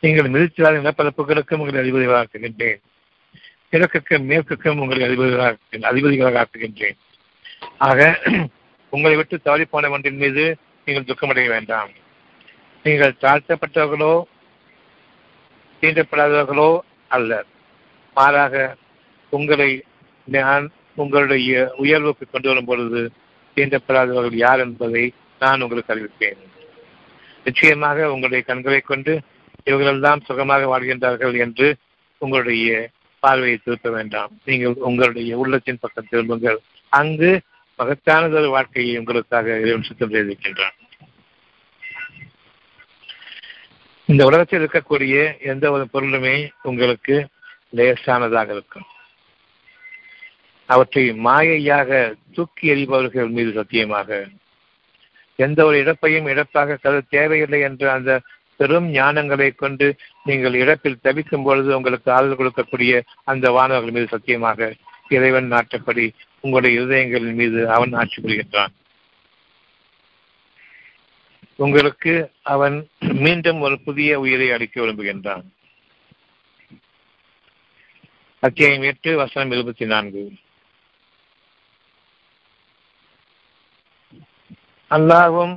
[0.00, 2.80] நீங்கள் மிதித்தால் நிலப்பரப்புகளுக்கும் உங்களை அதிபதிகளாக்குகின்றேன்.
[3.72, 5.56] கிழக்குக்கும் மேற்குக்கும் உங்களை அதிபதிகளாக
[5.90, 6.98] அதிபதிகளாக ஆக்குகின்றேன்
[7.88, 8.00] ஆக
[8.96, 10.44] உங்களை விட்டு தவறி போன ஒன்றின் மீது
[10.86, 11.90] நீங்கள் துக்கமடைய வேண்டாம்.
[12.84, 14.14] நீங்கள் தாழ்த்தப்பட்டவர்களோ
[15.82, 16.70] தீண்டப்படாதவர்களோ
[17.16, 17.32] அல்ல.
[18.16, 18.54] மாறாக
[19.32, 19.70] உங்களை
[20.36, 20.66] நான்
[21.02, 23.00] உங்களுடைய உயர்வுக்கு கொண்டு வரும் பொழுது
[23.56, 25.02] தீண்டப்படாதவர்கள் யார் என்பதை
[25.42, 26.40] நான் உங்களுக்கு அறிவிப்பேன்.
[27.46, 29.12] நிச்சயமாக உங்களுடைய கண்களை கொண்டு
[29.68, 31.68] இவர்களெல்லாம் சுகமாக வாழ்கின்றார்கள் என்று
[32.22, 32.70] உங்களுடைய
[33.22, 34.32] பார்வையை திருப்ப வேண்டாம்.
[34.48, 36.58] நீங்கள் உங்களுடைய உள்ளத்தின் பக்கம் திரும்புங்கள்.
[36.92, 37.30] அங்கு
[37.78, 40.76] மகத்தானதொரு வாழ்க்கையை உங்களுக்காக இறைவன் சுத்தம் செய்திருக்கின்றான்
[44.08, 45.14] இந்த உலகத்தில் இருக்கக்கூடிய
[45.52, 47.14] எந்த ஒரு பொருளுமே உங்களுக்கு
[47.76, 48.86] லேசானதாக இருக்கும்.
[50.68, 51.90] அவற்றை மாயையாக
[52.32, 54.10] தூக்கி எறிபவர்கள் மீது சத்தியமாக.
[55.38, 58.12] எந்த ஒரு இழப்பையும் இழப்பாக கருத தேவையில்லை என்ற அந்த
[58.60, 59.86] பெரும் ஞானங்களை கொண்டு
[60.24, 62.92] நீங்கள் இழப்பில் தவிக்கும் பொழுது உங்களுக்கு ஆதரவு கொடுக்கக்கூடிய
[63.24, 64.70] அந்த வானவர்கள் மீது சத்தியமாக
[65.08, 66.06] இறைவன் நாட்டப்படி
[66.46, 68.72] உங்களுடைய இருதயங்களின் மீது அவன் ஆட்சி புரிகின்றான்.
[71.56, 72.14] உங்களுக்கு
[72.54, 75.44] அவன் மீண்டும் ஒரு புதிய உயிரை அளிக்க விரும்புகின்றான்.
[78.38, 80.22] அத்தியாயம் எட்டு வசனம் இருபத்தி நான்கு.
[84.90, 85.54] அல்லாவும்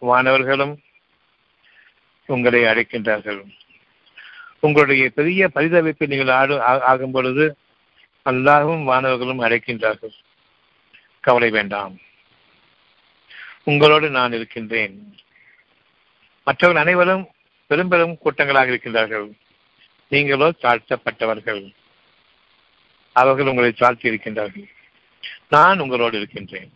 [0.00, 0.74] வானவர்களும்
[2.26, 3.40] உங்களை அழைக்கின்றார்கள்.
[4.60, 7.56] உங்களுடைய பெரிய பரிதவிப்பு நீங்கள் ஆடு ஆகும் பொழுது
[8.28, 10.12] அல்லாவும் வானவர்களும் அழைக்கின்றார்கள்.
[11.20, 11.98] கவலை வேண்டாம்.
[13.64, 15.14] உங்களோடு நான் இருக்கின்றேன்.
[16.44, 17.28] மற்றவர்கள் அனைவரும்
[17.66, 19.30] பெரும் பெரும் கூட்டங்களாக இருக்கின்றார்கள்.
[20.08, 21.72] நீங்களோ தாழ்த்தப்பட்டவர்கள்.
[23.12, 24.68] அவர்கள் உங்களை தாழ்த்தி இருக்கின்றார்கள்.
[25.48, 26.72] நான் உங்களோடு இருக்கின்றேன்.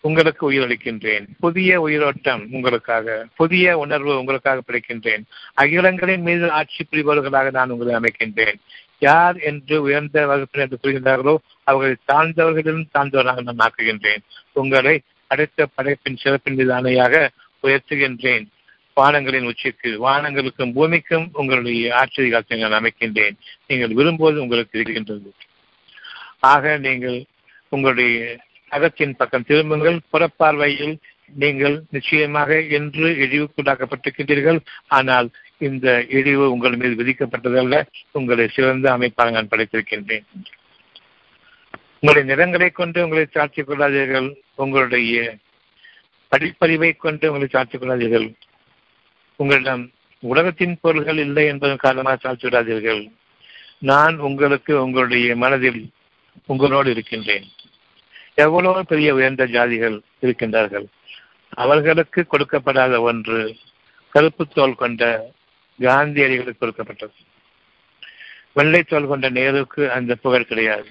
[0.00, 1.26] உங்களுக்கு உயிரளிக்கின்றேன்.
[1.40, 5.22] புதிய உயிரோட்டம் உங்களுக்காக புதிய உணர்வு உங்களுக்காக பிடிக்கின்றேன்
[5.54, 8.58] அகிலங்களின் மீது ஆட்சி புரிபவர்களாக நான் உங்களை அமைக்கின்றேன்.
[8.98, 14.22] யார் என்று உயர்ந்த வகுப்பினர் என்று புரிகின்றார்களோ அவர்களை தாழ்ந்தவர்களிலும் தாழ்ந்தவராக நான் ஆக்குகின்றேன்.
[14.52, 17.30] உங்களை அடுத்த படைப்பின் சிறப்பின் மீது அணையாக
[17.62, 18.46] உயர்த்துகின்றேன்.
[19.00, 23.36] வானங்களின் உச்சிக்கு வானங்களுக்கும் பூமிக்கும் உங்களுடைய ஆச்சரியத்தை நான் அமைக்கின்றேன்.
[23.66, 25.32] நீங்கள் விரும்புவது உங்களுக்கு இருக்கின்றது.
[26.40, 27.24] ஆக நீங்கள்
[27.68, 28.38] உங்களுடைய
[28.70, 30.00] அகத்தின் பக்கம் திரும்புங்கள்.
[30.12, 30.96] புறப்பார்வையில்
[31.32, 34.58] நீங்கள் நிச்சயமாக என்று இழிவுக்குள்ளாக்கப்பட்டிருக்கின்றீர்கள்.
[34.86, 40.26] ஆனால் இந்த இழிவு உங்கள் மீது விதிக்கப்பட்டதல்ல உங்களை சிறந்த அமைப்பாக நான் படைத்திருக்கின்றேன்.
[42.00, 44.34] உங்களுடைய நிறங்களை கொண்டு உங்களை சாட்சிக் கொள்ளாதீர்கள்.
[44.54, 45.36] உங்களுடைய
[46.32, 48.34] படிப்பறிவை கொண்டு உங்களை சாட்சிக் கொள்ளாதீர்கள்.
[49.36, 53.10] உங்களிடம் உலகத்தின் பொருள்கள் இல்லை என்பதன் காரணமாக சாட்சி விடாதீர்கள்
[53.78, 55.90] நான் உங்களுக்கு உங்களுடைய மனதில்
[56.46, 57.44] உங்களோடு இருக்கின்றேன்.
[58.34, 60.86] எவ்வளவு பெரிய உயர்ந்த ஜாதிகள் இருக்கின்றார்கள்.
[61.54, 63.56] அவர்களுக்கு கொடுக்கப்படாத ஒன்று
[64.10, 65.30] கருப்பு தோல் கொண்ட
[65.80, 67.12] காந்தியடிகளுக்கு கொடுக்கப்பட்டது.
[68.52, 70.88] வெள்ளை தோல் கொண்ட நேருக்கு அந்த புகழ் கிடையாது.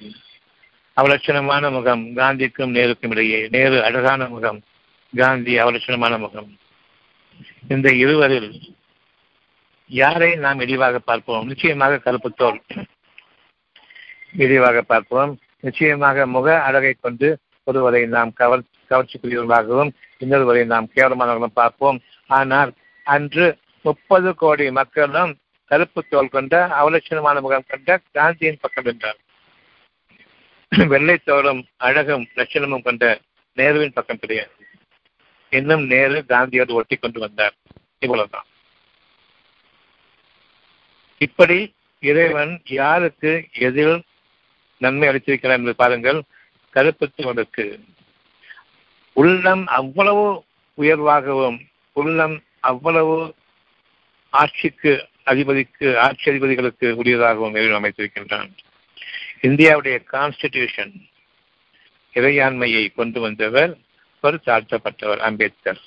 [1.01, 3.47] அவலட்சணமான முகம் காந்திக்கும் நேருக்கும் இடையே.
[3.47, 4.61] நேரு அழகான முகம்
[5.15, 6.57] காந்தி அவலட்சணமான முகம்.
[7.67, 8.75] இந்த இருவரில்
[9.87, 11.47] யாரை நாம் இழிவாக பார்ப்போம்?
[11.47, 12.61] நிச்சயமாக கருப்பு தோல்.
[14.37, 15.39] இழிவாக பார்ப்போம்.
[15.59, 21.99] நிச்சயமாக முக அழகை கொண்டு ஒருவரை நாம் கவர் கவர்ச்சிக்குரியவர்களாகவும் இன்னொருவரை நாம் கேவலமானவர்களும் பார்ப்போம்.
[22.29, 22.71] ஆனால்
[23.03, 23.47] அன்று
[23.85, 25.31] முப்பது கோடி மக்களும்
[25.71, 29.19] கருப்பு தோல் கொண்ட அவலட்சணமான முகம் கொண்ட காந்தியின் பக்கம் என்றார்
[30.71, 33.05] வெள்ளை தோளும் அழகும் லட்சணமும் கொண்ட
[33.57, 34.53] நேருவின் பக்கம் கிடையாது
[35.49, 37.55] இன்னும் நேரு காந்தியோடு ஒட்டி கொண்டு வந்தார்.
[37.99, 38.47] இவ்வளவுதான்.
[41.17, 41.57] இப்படி
[42.03, 43.31] இறைவன் யாருக்கு
[43.67, 43.97] எதில்
[44.81, 46.19] நன்மை அளித்திருக்கிறார் என்று பாருங்கள்.
[46.73, 47.65] கருப்பத்துவனுக்கு
[49.13, 50.43] உள்ளம் அவ்வளவு
[50.77, 51.59] உயர்வாகவும்
[51.93, 53.35] உள்ளம் அவ்வளவு
[54.29, 58.49] ஆட்சிக்கு அதிபதிக்கு ஆட்சி அதிபதிகளுக்கு உரியதாகவும் இறைவன் அமைத்திருக்கின்றான்.
[59.41, 60.93] இந்தியாவுடைய கான்ஸ்டிடியூஷன்
[62.13, 63.77] இறையாண்மையை கொண்டு வந்தவர்
[64.21, 65.81] ஒரு தாழ்த்தப்பட்டவர் அம்பேத்கர்.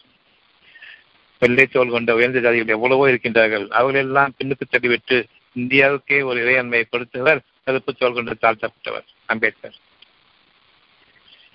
[1.38, 3.68] வெள்ளை தோல் கொண்ட உயர்ந்த ஜாதிகள் எவ்வளவோ இருக்கின்றார்கள்.
[3.68, 5.24] அவர்களெல்லாம் பின்னுக்கு தள்ளிவிட்டு
[5.58, 9.76] இந்தியாவுக்கே ஒரு இறையாண்மையை கொடுத்தவர் கருப்பு தோல் கொண்டு தாழ்த்தப்பட்டவர் அம்பேத்கர்.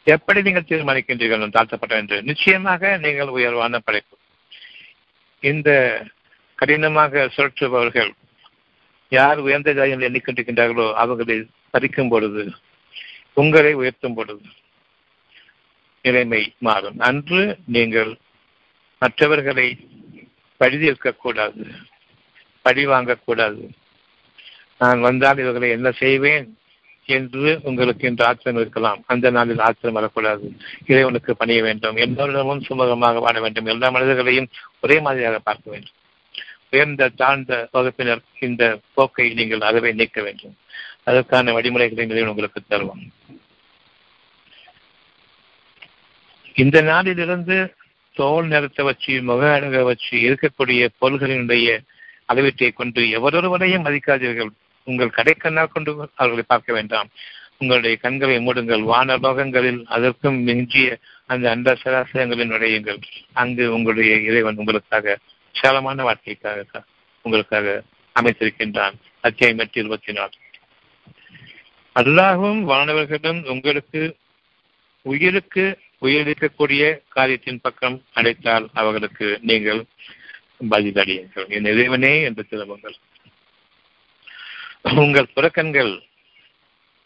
[0.03, 2.23] எப்படி நீங்கள் தீர்மானிக்கின்றீர்கள் தாழ்த்தப்பட்டவர் என்று.
[2.23, 4.15] நிச்சயமாக நீங்கள் உயர்வான படைப்பு.
[5.39, 5.69] இந்த
[6.55, 8.11] கடினமாக சுழற்றுபவர்கள்
[9.09, 11.37] யார் உயர்ந்த ஜாதிகள் எண்ணிக்கொண்டிருக்கின்றார்களோ அவர்களை
[11.71, 12.43] பறிக்கும் பொழுது
[13.33, 14.45] உங்களை உயர்த்தும் பொழுது
[16.01, 16.99] நிலைமை மாறும்.
[16.99, 18.17] அன்று நீங்கள்
[18.99, 19.67] மற்றவர்களை
[20.59, 21.63] பழிதீர்க்கக்கூடாது
[22.61, 23.61] பழி வாங்கக்கூடாது.
[24.77, 26.60] நான் வந்தால் இவர்களை என்ன செய்வேன்?
[27.05, 29.03] என்று உங்களுக்கு இன்று ஆச்சரியம் இருக்கலாம்.
[29.07, 30.51] அந்த நாளில் ஆச்சரியம் வரக்கூடாது.
[30.85, 31.95] இறைவனுக்கு பணிய வேண்டும்.
[31.95, 33.65] எல்லோரிடமும் சுமூகமாக வாழ வேண்டும்.
[33.65, 34.47] எல்லா மனிதர்களையும்
[34.81, 35.91] ஒரே மாதிரியாக பார்க்க வேண்டும்.
[36.71, 40.55] உயர்ந்த தாழ்ந்த வகுப்பினர் இந்த போக்கை நீங்கள் அகவே நீக்க வேண்டும்.
[41.03, 43.09] அதற்கான வழிமுறைகளை இறைவன் உங்களுக்கு தருவோம்
[46.55, 47.75] இந்த நாளிலிருந்து
[48.13, 51.79] தோல் நிறத்தை வச்சு முக அழக வச்சு இருக்கக்கூடிய பொருள்களினுடைய
[52.33, 54.49] அளவீட்டை கொண்டு எவரொருவரையும் மதிக்காதீர்கள்.
[54.83, 57.09] உங்கள் கடைக்கண்ணால் கொண்டு அவர்களை பார்க்க வேண்டாம்.
[57.57, 58.83] உங்களுடைய கண்களை மூடுங்கள்.
[58.93, 63.01] வானலோகங்களில் அதற்கும் மிஞ்சிய அந்த அண்ட சராசரங்களில் நுழையுங்கள்.
[63.33, 65.17] அங்கு உங்களுடைய இறைவன் உங்களுக்காக
[65.53, 66.65] விசாலமான வாழ்க்கைக்காக
[67.21, 67.81] உங்களுக்காக
[68.19, 68.93] அமைத்திருக்கின்றான்.
[69.19, 70.31] அத்தியாயம் எட்டு இருபத்தி நாலு
[71.95, 74.15] அல்லாகவும் வானவர்களிடம் உங்களுக்கு
[75.01, 79.83] உயிருக்கு உயிரிழக்கக்கூடிய காரியத்தின் பக்கம் அடைத்தால் அவர்களுக்கு நீங்கள்
[80.69, 82.95] பதிலடையுங்கள் என் இறைவனே என்று திரும்புங்கள்
[84.81, 86.01] உங்கள் புறக்கண்கள்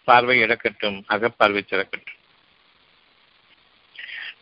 [0.04, 2.14] பார்வை இழக்கட்டும் அகப்பார்வை திறக்கட்டும்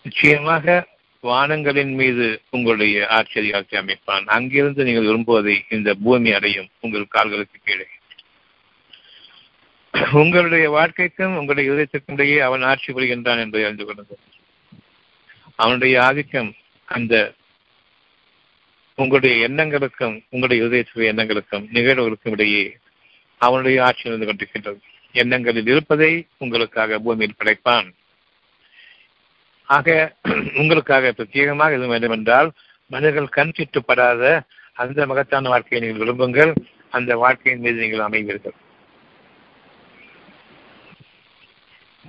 [0.03, 0.87] நிச்சயமாக
[1.23, 4.25] வானங்களின் மீது உங்களுடைய ஆச்சரியத்தை அமைப்பான்.
[4.25, 6.69] அங்கிருந்து நீங்கள் விரும்புவதை இந்த பூமி அடையும்.
[6.79, 7.87] உங்கள் கால்களுக்கு கீழே.
[10.11, 14.17] உங்களுடைய வாழ்க்கைக்கும் உங்களுடைய இதயத்திற்கும் இடையே அவன் ஆட்சி புரிகின்றான் என்பதை அறிந்து கொள்ளுங்கள்.
[15.55, 16.53] அவனுடைய ஆதிக்கம்
[16.85, 17.33] அந்த
[18.95, 22.77] உங்களுடைய எண்ணங்களுக்கும் உங்களுடைய இதயத்துடைய எண்ணங்களுக்கும் நிகழ்வுகளுக்கும் இடையே
[23.37, 24.79] அவனுடைய ஆட்சி இருந்து கொண்டிருக்கின்றது.
[25.11, 27.93] எண்ணங்களில் இருப்பதை உங்களுக்காக பூமியில் படைப்பான்.
[29.63, 30.15] ஆக
[30.55, 32.51] உங்களுக்காக பிரத்யேகமாக எதுவும் வேண்டும் என்றால்
[32.87, 34.41] மனிதர்கள் கண் சிட்டுப்படாத
[34.73, 36.55] அந்த மகத்தான வாழ்க்கையை நீங்கள் விரும்புங்கள்.
[36.89, 38.55] அந்த வாழ்க்கையின் மீது நீங்கள் அமைவீர்கள்.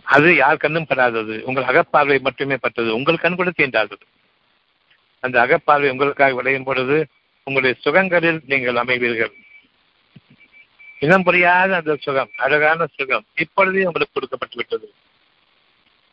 [0.02, 1.40] அது யார் கண்ணும் படாதது?
[1.40, 2.94] உங்கள் அகப்பார்வை மட்டுமே பட்டது.
[2.94, 4.04] உங்கள் கண் கூட தீண்டாதது
[5.20, 7.06] அந்த அகப்பார்வை உங்களுக்காக விளையும் பொழுது
[7.44, 9.32] உங்களுடைய சுகங்களில் நீங்கள் அமைவீர்கள்.
[10.98, 14.92] இனம் புரியாத அந்த சுகம் அழகான சுகம் இப்பொழுதே உங்களுக்கு கொடுக்கப்பட்டு விட்டது.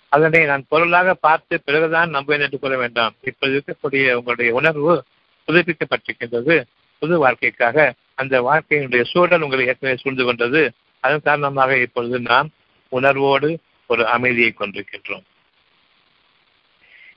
[0.10, 3.14] அதனை நான் பொருளாக பார்த்து பிறகுதான் நம்புவேன் என்று கூற வேண்டாம்.
[3.24, 5.04] இப்போது இருக்கக்கூடிய உங்களுடைய உணர்வு
[5.48, 6.64] புதுப்பிக்கப்பட்டிருக்கின்றது.
[7.00, 10.72] புது வாழ்க்கைக்காக அந்த வாழ்க்கையினுடைய சூழல் உங்களை ஏற்கனவே சூழ்ந்து கொண்டது.
[11.00, 12.50] அதன் காரணமாக இப்பொழுது நாம்
[12.90, 15.24] உணர்வோடு ஒரு அமைதியை கொண்டிருக்கின்றோம்.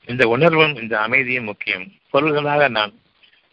[0.07, 1.93] இந்த உணர்வும் இந்த அமைதியும் முக்கியம்.
[2.11, 2.93] பொருள்களாக நான்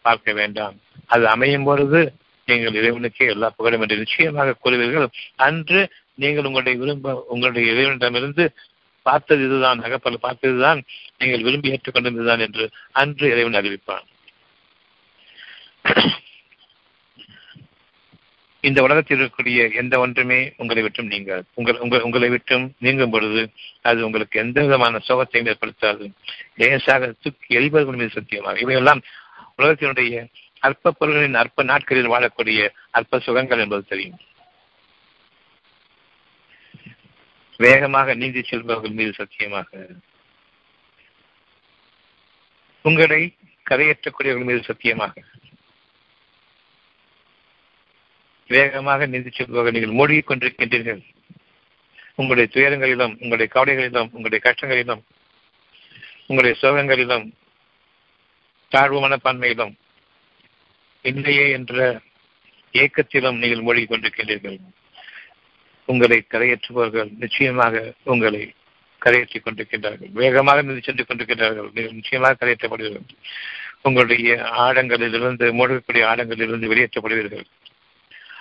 [0.02, 0.74] பார்க்க வேண்டாம்.
[1.06, 2.14] அது அமையும் பொழுது
[2.48, 5.08] நீங்கள் இறைவனுக்கே எல்லா புகழும் என்று நிச்சயமாக கூறுவீர்கள்.
[5.48, 5.80] அன்று
[6.14, 8.46] நீங்கள் உங்களுடைய விரும்ப உங்களுடைய இறைவனிடமிருந்து
[9.06, 10.80] பார்த்தது இதுதான் அகப்பல பார்த்ததுதான்
[11.18, 14.06] நீங்கள் விரும்பி ஏற்றுக்கொண்டிருந்ததுதான் என்று அன்று இறைவன் அறிவிப்பான்.
[18.64, 23.42] இந்த உலகத்தில் இருக்கக்கூடிய எந்த ஒன்றுமே உங்களை விட்டும் நீங்கள் உங்கள் உங்கள் உங்களை விட்டும் நீங்கும் பொழுது
[23.88, 26.04] அது உங்களுக்கு எந்த விதமான சோகத்தையும் ஏற்படுத்தாது.
[26.60, 29.02] லேசாக தூக்கி எரிபவர்கள் மீது சத்தியமாக இவையெல்லாம்
[29.58, 30.22] உலகத்தினுடைய
[30.62, 34.18] அற்ப பொருள்களின் அற்ப நாட்களில் வாழக்கூடிய அற்ப சுகங்கள் என்பது தெரியும்.
[37.56, 39.86] வேகமாக நீந்தி செல்பவர்கள் மீது சத்தியமாக.
[42.82, 43.36] உங்களை
[43.70, 45.22] கரையற்றக்கூடியவர்கள் மீது சத்தியமாக.
[48.48, 51.02] வேகமாக நீந்தி செல்பவர்கள் நீங்கள் மூழ்கிக் கொண்டிருக்கின்றீர்கள்.
[52.14, 55.02] உங்களுடைய துயரங்களிலும் உங்களுடைய கவலைகளிலும் உங்களுடைய கஷ்டங்களிலும்
[56.26, 57.32] உங்களுடைய சோகங்களிலும்
[58.68, 59.80] தாழ்வு மனப்பான்மையிலும்
[61.02, 62.00] இல்லையே என்ற
[62.72, 64.58] ஏக்கத்திலும் நீங்கள் மூழ்கி கொண்டிருக்கிறீர்கள்
[65.84, 68.52] உங்களை கரையேற்றுபவர்கள் நிச்சயமாக உங்களை
[69.04, 70.10] கரையேற்றிக் கொண்டிருக்கின்றார்கள்.
[70.12, 71.70] வேகமாக நின்று சென்று கொண்டிருக்கின்றார்கள்.
[71.74, 73.08] நீங்கள் நிச்சயமாக கரையேற்றப்படுவீர்கள்.
[73.82, 77.44] உங்களுடைய ஆழங்களிலிருந்து மூழ்கக்கூடிய ஆழங்களிலிருந்து வெளியேற்றப்படுவீர்கள்.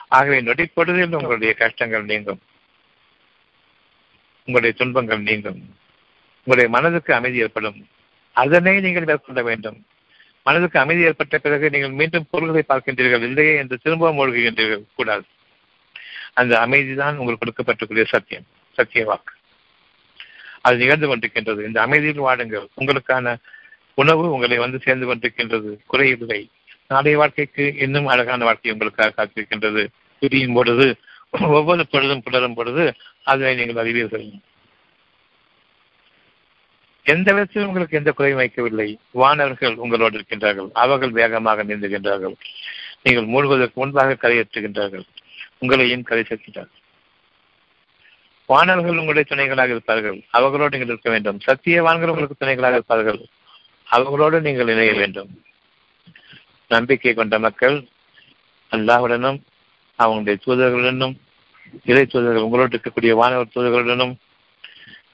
[0.07, 2.39] ஆகவே நொடிப்படுவதில் உங்களுடைய கஷ்டங்கள் நீங்கும்.
[4.39, 5.75] உங்களுடைய துன்பங்கள் நீங்கும்.
[6.43, 7.87] உங்களுடைய மனதுக்கு அமைதி ஏற்படும்.
[8.31, 9.85] அதனை நீங்கள் மேற்கொள்ள வேண்டும்.
[10.43, 13.21] மனதுக்கு அமைதி ஏற்பட்ட பிறகு நீங்கள் மீண்டும் பொருள்களை பார்க்கின்றீர்கள்.
[13.21, 14.83] இல்லையே என்று திரும்பவும் மூழ்குகின்றீர்கள்.
[14.95, 15.23] கூடாது.
[16.33, 18.43] அந்த அமைதி தான் உங்களுக்கு கொடுக்கப்பட்டிருக்கிற சத்தியம்.
[18.73, 19.33] சத்திய வாக்கு.
[20.61, 21.65] அது நிகழ்ந்து கொண்டிருக்கின்றது.
[21.65, 22.67] இந்த அமைதியில் வாடுங்கள்.
[22.77, 23.35] உங்களுக்கான
[23.93, 25.77] உணவு உங்களை வந்து சேர்ந்து கொண்டிருக்கின்றது.
[25.93, 26.49] குறையில்லை.
[26.87, 29.87] நாளைய வாழ்க்கைக்கு இன்னும் அழகான வாழ்க்கை உங்களுக்காக காத்திருக்கின்றது.
[30.19, 30.95] பிரியும் பொழுது
[31.29, 34.29] ஒவ்வொரு பொழுதும் புலரும் பொழுது அதை நீங்கள் அறிவீர்கள்.
[37.03, 38.95] எந்த விதத்திலும் உங்களுக்கு எந்த குறையும் வைக்கவில்லை.
[39.11, 40.69] வானவர்கள் உங்களோடு இருக்கின்றார்கள்.
[40.73, 42.35] அவர்கள் வேகமாக நீந்துகின்றார்கள்.
[43.03, 45.03] நீங்கள் மூழ்குவதற்கு முன்பாக கரையேற்றுகின்றார்கள்
[45.61, 46.79] உங்களையும் கரை சேர்க்கின்றார்கள்?
[48.45, 50.21] வானவர்கள் உங்களுடைய துணைகளாக இருப்பார்கள்.
[50.29, 51.39] அவர்களோடு நீங்கள் இருக்க வேண்டும்.
[51.45, 53.25] சத்தியவான்கள் உங்களுக்கு துணைகளாக இருப்பார்கள்.
[53.83, 55.43] அவர்களோடு நீங்கள் இணைய வேண்டும்.
[56.67, 57.87] நம்பிக்கை கொண்ட மக்கள்
[58.71, 59.41] அல்லாஹுடனும்
[59.99, 61.15] அவங்களுடைய தூதர்களுடனும்
[61.85, 64.15] இறை தூதர்கள் உங்களோடு இருக்கக்கூடிய வானவர் தூதர்களுடனும்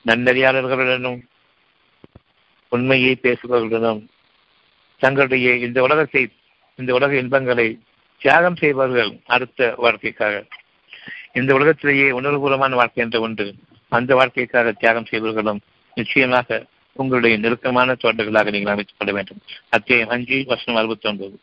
[0.06, 1.22] நன்னறியாளர்களுடனும்
[2.70, 4.06] உண்மையை பேசுபவர்களும்
[5.00, 6.30] தங்களுடைய இந்த உலகத்தை
[6.76, 7.80] இந்த உலக இன்பங்களை
[8.20, 10.46] தியாகம் செய்வார்கள் அடுத்த வாழ்க்கைக்காக.
[11.34, 13.56] இந்த உலகத்திலேயே உணர்வுபூர்வமான வாழ்க்கை என்ற உண்டு
[13.90, 15.60] அந்த வாழ்க்கைக்காக தியாகம் செய்வர்களும்
[15.94, 19.42] நிச்சயமாக உங்களுடைய நெருக்கமான தோட்டங்களாக நீங்கள் அமைத்துக் கொள்ள வேண்டும்.
[19.70, 21.40] அத்தியாயம் அஞ்சு வருஷம் அறுபத்தி ஒன்பது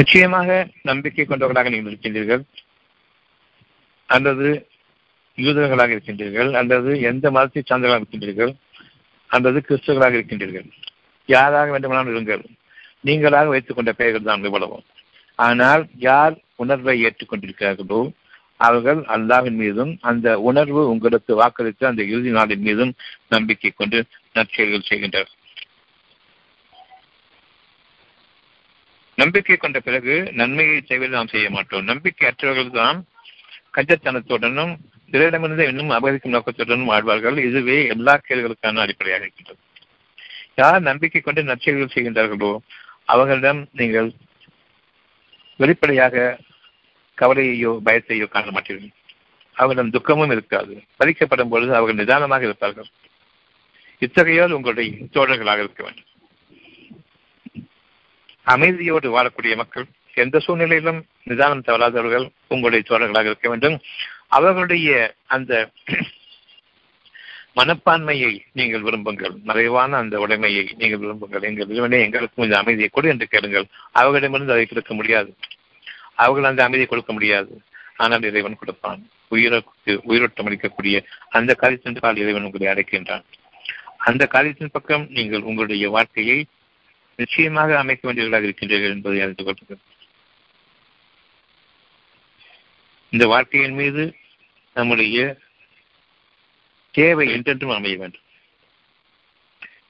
[0.00, 0.50] நிச்சயமாக
[0.82, 2.42] நம்பிக்கை கொண்டவர்களாக நீங்கள் இருக்கின்றீர்கள்.
[4.08, 4.48] அல்லது
[5.38, 6.50] யூதர்களாக இருக்கின்றீர்கள்.
[6.60, 8.52] அல்லது எந்த மதத்தை சார்ந்தவர்களாக இருக்கின்றீர்கள்.
[9.30, 10.68] அல்லது கிறிஸ்தவர்களாக இருக்கின்றீர்கள்.
[11.28, 12.42] யாராக வேண்டுமானாலும் இருங்கள்.
[13.08, 14.86] நீங்களாக வைத்துக் கொண்ட பெயர்கள் தான் இவ்வளவும்
[15.38, 18.00] ஆனால் யார் உணர்வை ஏற்றுக்கொண்டிருக்கிறார்களோ
[18.60, 22.92] அவர்கள் அல்லாவின் மீதும் அந்த உணர்வு உங்களுக்கு வாக்களித்த அந்த இறுதி நாளின் மீதும்
[23.28, 23.98] நம்பிக்கை கொண்டு
[24.34, 25.32] நற்செயல்கள் செய்கின்றனர்.
[29.20, 31.88] நம்பிக்கை கொண்ட பிறகு நன்மையை செய்வதை நாம் செய்ய மாட்டோம்.
[31.90, 32.98] நம்பிக்கை அற்றவர்கள் தான்
[33.76, 34.72] கஞ்சத்தனத்துடனும்
[35.12, 37.38] பிறரிடமிருந்து இன்னும் அபகரிக்கும் நோக்கத்துடனும் வாழ்வார்கள்.
[37.48, 39.60] இதுவே எல்லா கேள்விகளுக்கான அடிப்படையாக இருக்கின்றது.
[40.60, 42.52] யார் நம்பிக்கை கொண்டு நற்செயல்கள் செய்கின்றார்களோ
[43.12, 44.08] அவர்களிடம் நீங்கள்
[45.60, 46.16] வெளிப்படையாக
[47.18, 48.92] கவலையையோ பயத்தையோ காண மாட்டீர்கள்.
[49.56, 50.74] அவர்களிடம் துக்கமும் இருக்காது.
[51.00, 52.88] பறிக்கப்படும் பொழுது அவர்கள் நிதானமாக இருப்பார்கள்.
[54.04, 56.08] இத்தகையோர் உங்களுடைய தோழர்களாக இருக்க வேண்டும்.
[58.52, 63.80] அமைதியோடு வாழக்கூடிய மக்கள் எந்த சூழ்நிலையிலும் நிதானம் தவறாதவர்கள் உங்களுடைய தோழர்களாக இருக்க வேண்டும்.
[64.28, 65.70] அவர்களுடைய அந்த
[67.56, 69.42] மனப்பான்மையை நீங்கள் விரும்புங்கள்.
[69.42, 71.42] மறைவான அந்த உடைமையை நீங்கள் விரும்புங்கள்.
[71.42, 73.66] எங்கள் இறைவனே எங்களுக்கும் இந்த அமைதியை கொடு என்று கேளுங்கள்.
[73.92, 75.36] அவர்களிடமிருந்து அதை கொடுக்க முடியாது.
[76.14, 77.60] அவர்கள் அந்த அமைதியை கொடுக்க முடியாது.
[77.96, 79.08] ஆனால் இறைவன் கொடுப்பான்.
[79.28, 83.24] உயிருக்கு உயிரோட்டம் அளிக்கக்கூடிய அந்த காரியத்தின் கால் இறைவன் உங்களை அடைக்கின்றான்.
[83.98, 86.46] அந்த காரியத்தின் பக்கம் நீங்கள் உங்களுடைய வாழ்க்கையை
[87.20, 89.80] நிச்சயமாக அமைக்க வேண்டியவர்களாக இருக்கின்றீர்கள் என்பதை அறிந்து கொள்ளுங்கள்.
[93.10, 94.02] இந்த வாழ்க்கையின் மீது
[94.74, 95.18] நம்முடைய
[96.98, 98.26] தேவை என்றென்றும் அமைய வேண்டும்.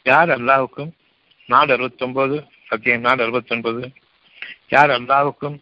[0.04, 0.90] யார் அல்லாவுக்கும்
[1.46, 2.36] நாலு அறுபத்தி ஒன்பது
[2.68, 3.82] அத்தியம் நாலு அறுபத்தி ஒன்பது
[4.68, 5.56] யார் அல்லாவுக்கும்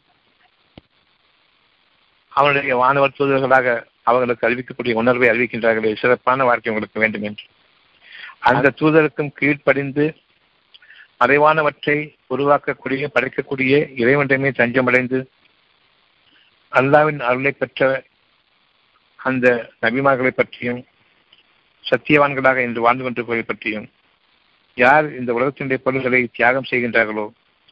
[2.29, 3.69] அவனுடைய வானவர் தூதர்களாக
[4.03, 7.45] அவர்களுக்கு அறிவிக்கக்கூடிய உணர்வை அறிவிக்கின்றார்களே சிறப்பான வாழ்க்கை உங்களுக்கு வேண்டும் என்று.
[8.51, 10.05] அந்த தூதருக்கும் கீழ்ப்படிந்து
[11.21, 11.97] மறைவானவற்றை
[12.31, 15.19] உருவாக்கக்கூடிய படைக்கக்கூடிய இறைவனிடமே தஞ்சமடைந்து
[16.73, 17.83] அல்லாவின் அருளை பெற்ற
[19.21, 19.47] அந்த
[19.83, 20.81] நபிமார்களை பற்றியும்
[21.85, 23.87] சத்தியவான்களாக இன்று வாழ்ந்து கொண்டிருப்பதை பற்றியும்
[24.77, 27.27] யார் இந்த உலகத்தினுடைய பொருள்களை தியாகம் செய்கின்றார்களோ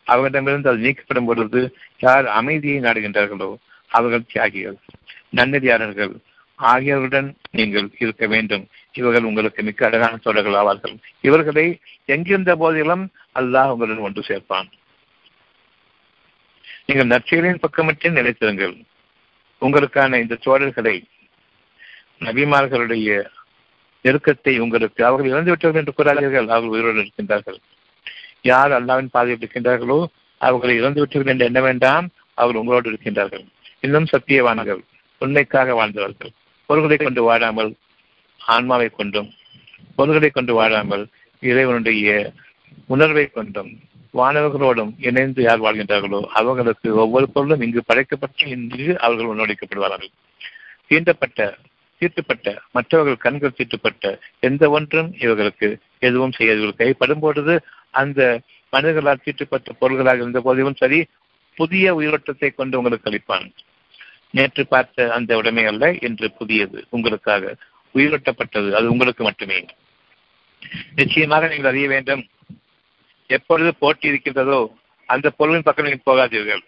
[0.06, 1.60] அவர்களிடமிருந்து அது நீக்கப்படும் பொழுது
[1.98, 3.50] யார் அமைதியை நாடுகின்றார்களோ
[3.90, 4.78] அவர்கள் தியாகிகள்
[5.30, 6.14] நன்னதியாளர்கள்
[6.58, 8.68] ஆகியவர்களுடன் நீங்கள் இருக்க வேண்டும்.
[8.92, 10.94] இவர்கள் உங்களுக்கு மிக்க அழகான தோழர்கள் ஆவார்கள்.
[11.20, 14.68] இவர்களை எங்கிருந்த போதிலும் அல்லாஹ் உங்களுடன் ஒன்று சேர்ப்பான்.
[16.86, 18.74] நீங்கள் நற்செயலின் பக்கமற்றே நிலைத்திருங்கள்.
[19.60, 21.04] உங்களுக்கான இந்த தோழர்களை
[22.18, 23.24] நபிமார்களுடைய
[24.04, 26.48] நெருக்கத்தை உங்களுக்கு அவர்கள் இழந்துவிட்டார்கள் என்று கூறாதீர்கள்.
[26.48, 27.58] அவர்கள் உயிரோடு இருக்கின்றார்கள்.
[28.42, 30.06] யார் அல்லாவின் பாதையில் இருக்கின்றார்களோ
[30.38, 32.08] அவர்களை இழந்துவிட்டீர்கள் என்று எண்ண வேண்டாம்.
[32.34, 33.44] அவர்கள் உங்களோடு இருக்கின்றார்கள்.
[33.80, 34.82] இன்னும் சத்தியவான்கள்
[35.18, 36.32] உண்மைக்காக வாழ்ந்தவர்கள்.
[36.68, 37.70] பொருள்களை கொண்டு வாழாமல்
[38.40, 39.28] ஆன்மாவை கொண்டும்
[39.96, 41.04] பொருள்களை கொண்டு வாழாமல்
[41.42, 42.08] இறைவனுடைய
[42.86, 43.70] உணர்வை கொண்டும்
[44.14, 50.12] வானவர்களோடும் இணைந்து யார் வாழ்கின்றார்களோ அவர்களுக்கு ஒவ்வொரு பொருளும் இங்கு படைக்கப்பட்டு இன்று அவர்கள் உணவளிக்கப்படுவார்கள்
[50.88, 51.48] தீண்டப்பட்ட
[52.02, 54.06] தீட்டுப்பட்ட மற்றவர்கள் கண்கள் தீட்டுப்பட்ட
[54.40, 57.54] எந்த ஒன்றும் இவர்களுக்கு எதுவும் செய்ய இவர்கள் கைப்படும் பொழுது
[58.00, 58.20] அந்த
[58.72, 60.98] மனிதர்களால் தீட்டுப்பட்ட பொருள்களாக இருந்த போதிலும் சரி
[61.56, 63.46] புதிய உயிரோட்டத்தை கொண்டு உங்களுக்கு அளிப்பான்.
[64.36, 66.78] நேற்று பார்த்த அந்த உடைமை அல்ல என்று புதியது.
[66.94, 67.54] உங்களுக்காக
[67.94, 68.70] உயிரோட்டப்பட்டது.
[68.78, 69.58] அது உங்களுக்கு மட்டுமே.
[70.94, 72.22] நிச்சயமாக நீங்கள் அறிய வேண்டும்
[73.30, 74.58] எப்பொழுது போட்டி இருக்கின்றதோ
[75.08, 76.62] அந்த பொருளின் பக்கம் நீங்கள் போகாதீர்கள்.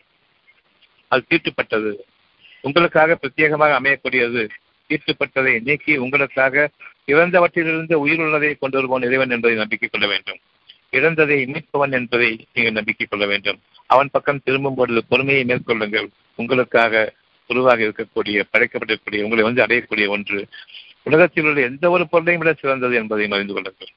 [1.13, 1.93] அது தீட்டுப்பட்டது.
[2.67, 4.43] உங்களுக்காக பிரத்யேகமாக அமையக்கூடியது
[4.91, 6.55] தீட்டுப்பட்டதை நீக்கி உங்களுக்காக
[7.13, 10.41] இறந்தவற்றிலிருந்து உயிர் உள்ளதை கொண்டு வருவோன் இறைவன் என்பதை நம்பிக்கை கொள்ள வேண்டும்.
[10.91, 13.59] இறந்ததை மீட்பவன் என்பதை நீங்கள் நம்பிக்கை கொள்ள வேண்டும்.
[13.95, 16.09] அவன் பக்கம் திரும்பும் பொழுது பொறுமையை மேற்கொள்ளுங்கள்.
[16.41, 17.03] உங்களுக்காக
[17.49, 20.49] உருவாக இருக்கக்கூடிய படைக்கப்பட்டிருக்கக்கூடிய உங்களை வந்து அடையக்கூடிய ஒன்று.
[21.03, 23.89] உலகத்தில் உள்ள எந்த ஒரு பொருளையும் விட சிறந்தது என்பதையும் அறிந்து கொள்ளுங்கள்.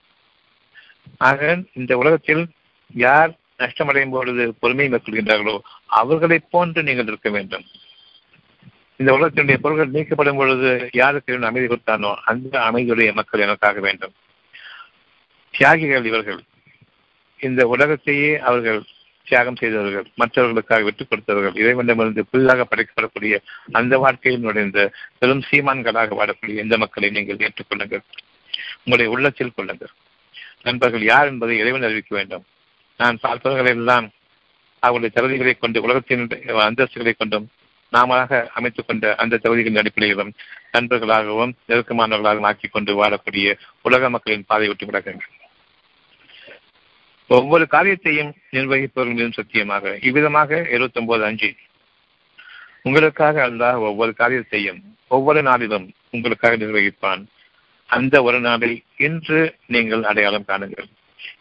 [1.17, 2.47] ஆக இந்த உலகத்தில்
[2.93, 7.63] யார் நஷ்டமடையும் பொழுது பொறுமையை மேற்கொள்கின்றார்களோ அவர்களைப் போன்று நீங்கள் இருக்க வேண்டும்.
[8.95, 14.13] இந்த உலகத்தினுடைய பொருள்கள் நீக்கப்படும் பொழுது யாருக்கு அமைதி கொடுத்தானோ அந்த அமைதியுடைய மக்கள் எனக்காக வேண்டும்.
[15.51, 16.43] தியாகிகள் இவர்கள்.
[17.39, 18.83] இந்த உலகத்தையே அவர்கள்
[19.23, 23.37] தியாகம் செய்தவர்கள் மற்றவர்களுக்காக விட்டுக் கொடுத்தவர்கள் இறைவனிடமிருந்து புதிதாக படைக்கப்படக்கூடிய
[23.71, 28.01] அந்த வாழ்க்கையில் நுழைந்த பெரும் சீமான்களாக வாழக்கூடிய இந்த மக்களை நீங்கள் ஏற்றுக்கொள்ளுங்கள்
[28.77, 29.89] உங்களுடைய உள்ளத்தில் கொள்ளுங்கள்.
[30.63, 32.43] நண்பர்கள் யார் என்பதை இறைவன் அறிவிக்க வேண்டும்.
[32.97, 34.09] நான் பார்ப்பவர்களெல்லாம்
[34.79, 37.49] அவருடைய தகுதிகளை கொண்டு உலகத்தின் அந்தஸ்துகளை கொண்டும்
[37.93, 40.33] நாமளாக அமைத்துக் கொண்ட அந்த தகுதிகளின் அடிப்படையிலும்
[40.73, 45.40] நண்பர்களாகவும் நெருக்கமானவர்களாகவும் ஆக்கிக் கொண்டு வாழக்கூடிய உலக மக்களின் பாதை விட்டு விலகுங்கள்.
[47.37, 49.97] ஒவ்வொரு காரியத்தையும் நிர்வகிப்பவர்கள் மீதும் சத்தியமாக.
[50.01, 51.49] இவ்விதமாக இருபத்தி ஒன்பது அஞ்சு.
[52.81, 57.21] உங்களுக்காக அல்லாஹ் ஒவ்வொரு காரியத்தையும் ஒவ்வொரு நாளிலும் உங்களுக்காக நிர்வகிப்பான்.
[57.85, 60.87] அந்த ஒரு நாளில் இன்று நீங்கள் அடையாளம் காணுங்கள்.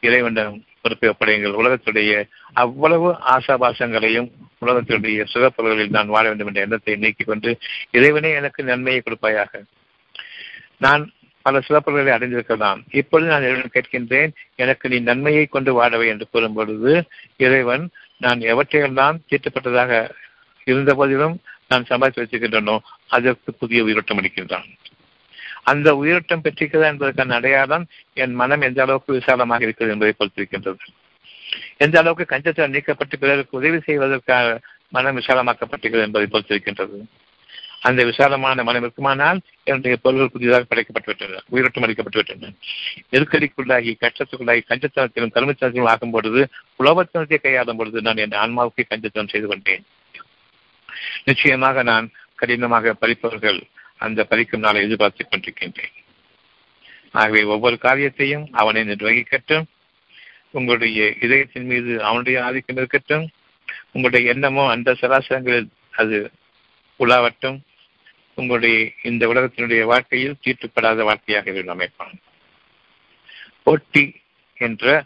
[0.00, 2.12] இறைவனிடம் பொறுப்பை ஒப்படையுங்கள் உலகத்துடைய
[2.52, 4.28] அவ்வளவு ஆசாபாசங்களையும்
[4.66, 7.50] உலகத்துடைய சுகப்பொருள்களில் நான் வாழ வேண்டும் என்ற எண்ணத்தை நீக்கிக் கொண்டு
[7.90, 9.62] இறைவனே எனக்கு நன்மையை கொடுப்பாயாக.
[10.76, 11.04] நான்
[11.42, 12.80] பல சிறப்புகளை அடைந்திருக்கலாம்.
[12.90, 17.04] இப்பொழுது நான் இறைவன் கேட்கின்றேன் எனக்கு நீ நன்மையை கொண்டு வாடவை என்று கூறும் பொழுது
[17.36, 20.10] இறைவன் நான் எவற்றையெல்லாம் தீட்டப்பட்டதாக
[20.64, 21.36] இருந்த போதிலும்
[21.68, 24.68] நான் சம்பாதித்து வச்சிருக்கின்றனோ அதற்கு புதிய உயிரோட்டம் அளிக்கின்றான்.
[25.62, 30.84] அந்த உயிரோட்டம் பெற்றிருக்கிறதா என்பதற்கான அடையாளம் என் மனம் எந்த அளவுக்கு விசாலமாக இருக்கிறது என்பதை பொறுத்திருக்கின்றது.
[31.76, 36.98] எந்த அளவுக்கு கஞ்சத்தில் நீக்கப்பட்டு பிறருக்கு உதவி செய்வதற்காக மனம் விசாலமாக்கப்பட்டிருக்கிறது என்பதை பொறுத்திருக்கின்றது.
[37.80, 42.50] அந்த விசாலமான மனம் இருக்குமானால் என்னுடைய பொருள்கள் புதிதாக படைக்கப்பட்டுவிட்டன உயிரோட்டம் அளிக்கப்பட்டுவிட்டன
[43.12, 49.84] நெருக்கடிக்குள்ளாகி கஷ்டத்துக்குள்ளாகி கஞ்சத்தனத்திலும் கருமத்தனத்திலும் ஆகும் பொழுது உலோகத்தனத்தை கையாளும் பொழுது நான் என் ஆன்மாவுக்கு கஞ்சத்தனம் செய்து கொண்டேன்.
[51.24, 53.60] நிச்சயமாக நான் கடினமாக பறிப்பவர்கள்
[53.96, 55.96] அந்த பறிக்கும் நாளை எதிர்பார்த்துக் கொண்டிருக்கின்றேன்.
[57.12, 59.64] ஆகவே ஒவ்வொரு காரியத்தையும் அவனை நிர்வகிக்கட்டும்.
[60.50, 63.28] உங்களுடைய இதயத்தின் மீது அவனுடைய ஆதிக்கம் இருக்கட்டும்.
[63.92, 66.30] உங்களுடைய எண்ணமோ அந்த சராசரங்களில் அது
[66.98, 67.58] உலாவட்டும்.
[68.40, 72.16] உங்களுடைய இந்த உலகத்தினுடைய வாழ்க்கையில் தீட்டுப்படாத வாழ்க்கையாக அமைப்பான்
[73.62, 74.04] போட்டி
[74.58, 75.04] என்ற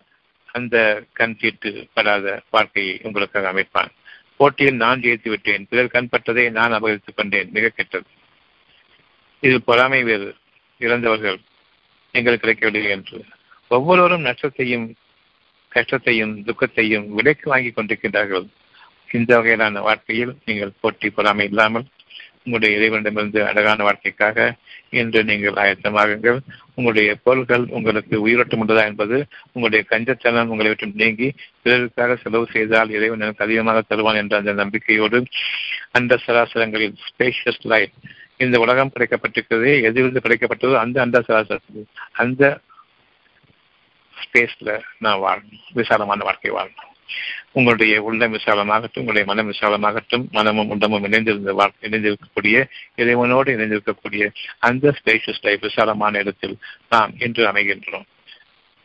[0.52, 0.76] அந்த
[1.12, 3.92] கண் தீட்டுப்படாத வாழ்க்கையை உங்களுக்காக அமைப்பான்
[4.36, 8.08] போட்டியில் நான் ஜெயித்து விட்டேன் பிறர் கண்பட்டதை நான் அபகரித்துக் கொண்டேன் மிக கெட்டது.
[9.40, 10.28] இது பொறாமை வேறு
[10.80, 11.38] இறந்தவர்கள்
[12.14, 13.18] எங்களுக்கு கிடைக்கவில்லை என்று.
[13.68, 14.86] ஒவ்வொருவரும் நஷ்டத்தையும்
[15.72, 18.46] கஷ்டத்தையும் துக்கத்தையும் விலைக்கு வாங்கி கொண்டிருக்கின்றார்கள்.
[19.12, 21.86] இந்த வகையிலான வாழ்க்கையில் நீங்கள் போட்டி பொறாமை இல்லாமல்
[22.46, 24.38] உங்களுடைய இறைவனிடமிருந்து அழகான வாழ்க்கைக்காக
[24.92, 26.38] இன்று நீங்கள் ஆயத்தமாகுங்கள்
[26.74, 29.16] உங்களுடைய பொருள்கள் உங்களுக்கு உயிரோட்டம் உள்ளதா என்பது
[29.52, 31.28] உங்களுடைய கஞ்சத்தனம் உங்களை விட்டு நீங்கி
[31.62, 35.20] பிறருக்காக செலவு செய்தால் இறைவன் எனக்கு அதிகமாக தருவான் என்ற அந்த நம்பிக்கையோடு
[35.92, 37.96] அந்த சராசரங்களில் ஸ்பேஷியஸ் லைஃப்
[38.36, 42.44] இந்த உலகம் படைக்கப்பட்டிருக்கிறது எதிலிருந்து படைக்கப்பட்டதோ அந்த அந்த சராசரத்தில் அந்த
[44.16, 46.90] ஸ்பேஸ்ல நான் வாழணும் விசாலமான வாழ்க்கை வாழணும்
[47.52, 55.42] உங்களுடைய உள்ளம் விசாலமாகட்டும் உங்களுடைய மனம் விசாலமாகட்டும் மனமும் உள்ளமும் இணைந்திருந்த வாழ்க்கை இணைந்திருக்கக்கூடிய இறைவனோடு இணைந்திருக்கக்கூடிய அந்த ஸ்பேஷியஸ்
[55.42, 58.04] லைஃப் விசாலமான இடத்தில் நாம் இன்று அமைகின்றோம்.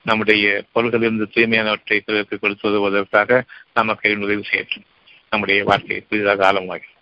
[0.03, 3.43] நம்முடைய பொருள்களிலிருந்து தூய்மையானவற்றை பிறருக்கு கொடுத்து உதவுவதற்காக
[3.73, 4.85] நமக்கு உதவி செய்யட்டும்.
[5.29, 6.97] நம்முடைய வாழ்க்கையை புதிதாக ஆழமாகும்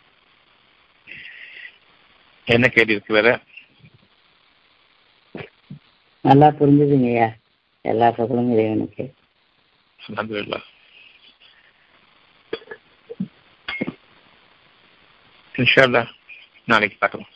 [2.46, 3.40] என்ன கேள்வி இருக்கு வேற?
[6.22, 7.34] நல்லா புரிஞ்சுதுங்கய்யா.
[7.82, 9.14] எல்லா பக்கமும் இறைவனுக்கு.
[10.08, 10.64] அல்ஹம்துலில்லாஹ்.
[15.58, 16.10] இன்ஷா அல்லாஹ்
[16.68, 17.32] நாளைக்கு பார்க்கலாம்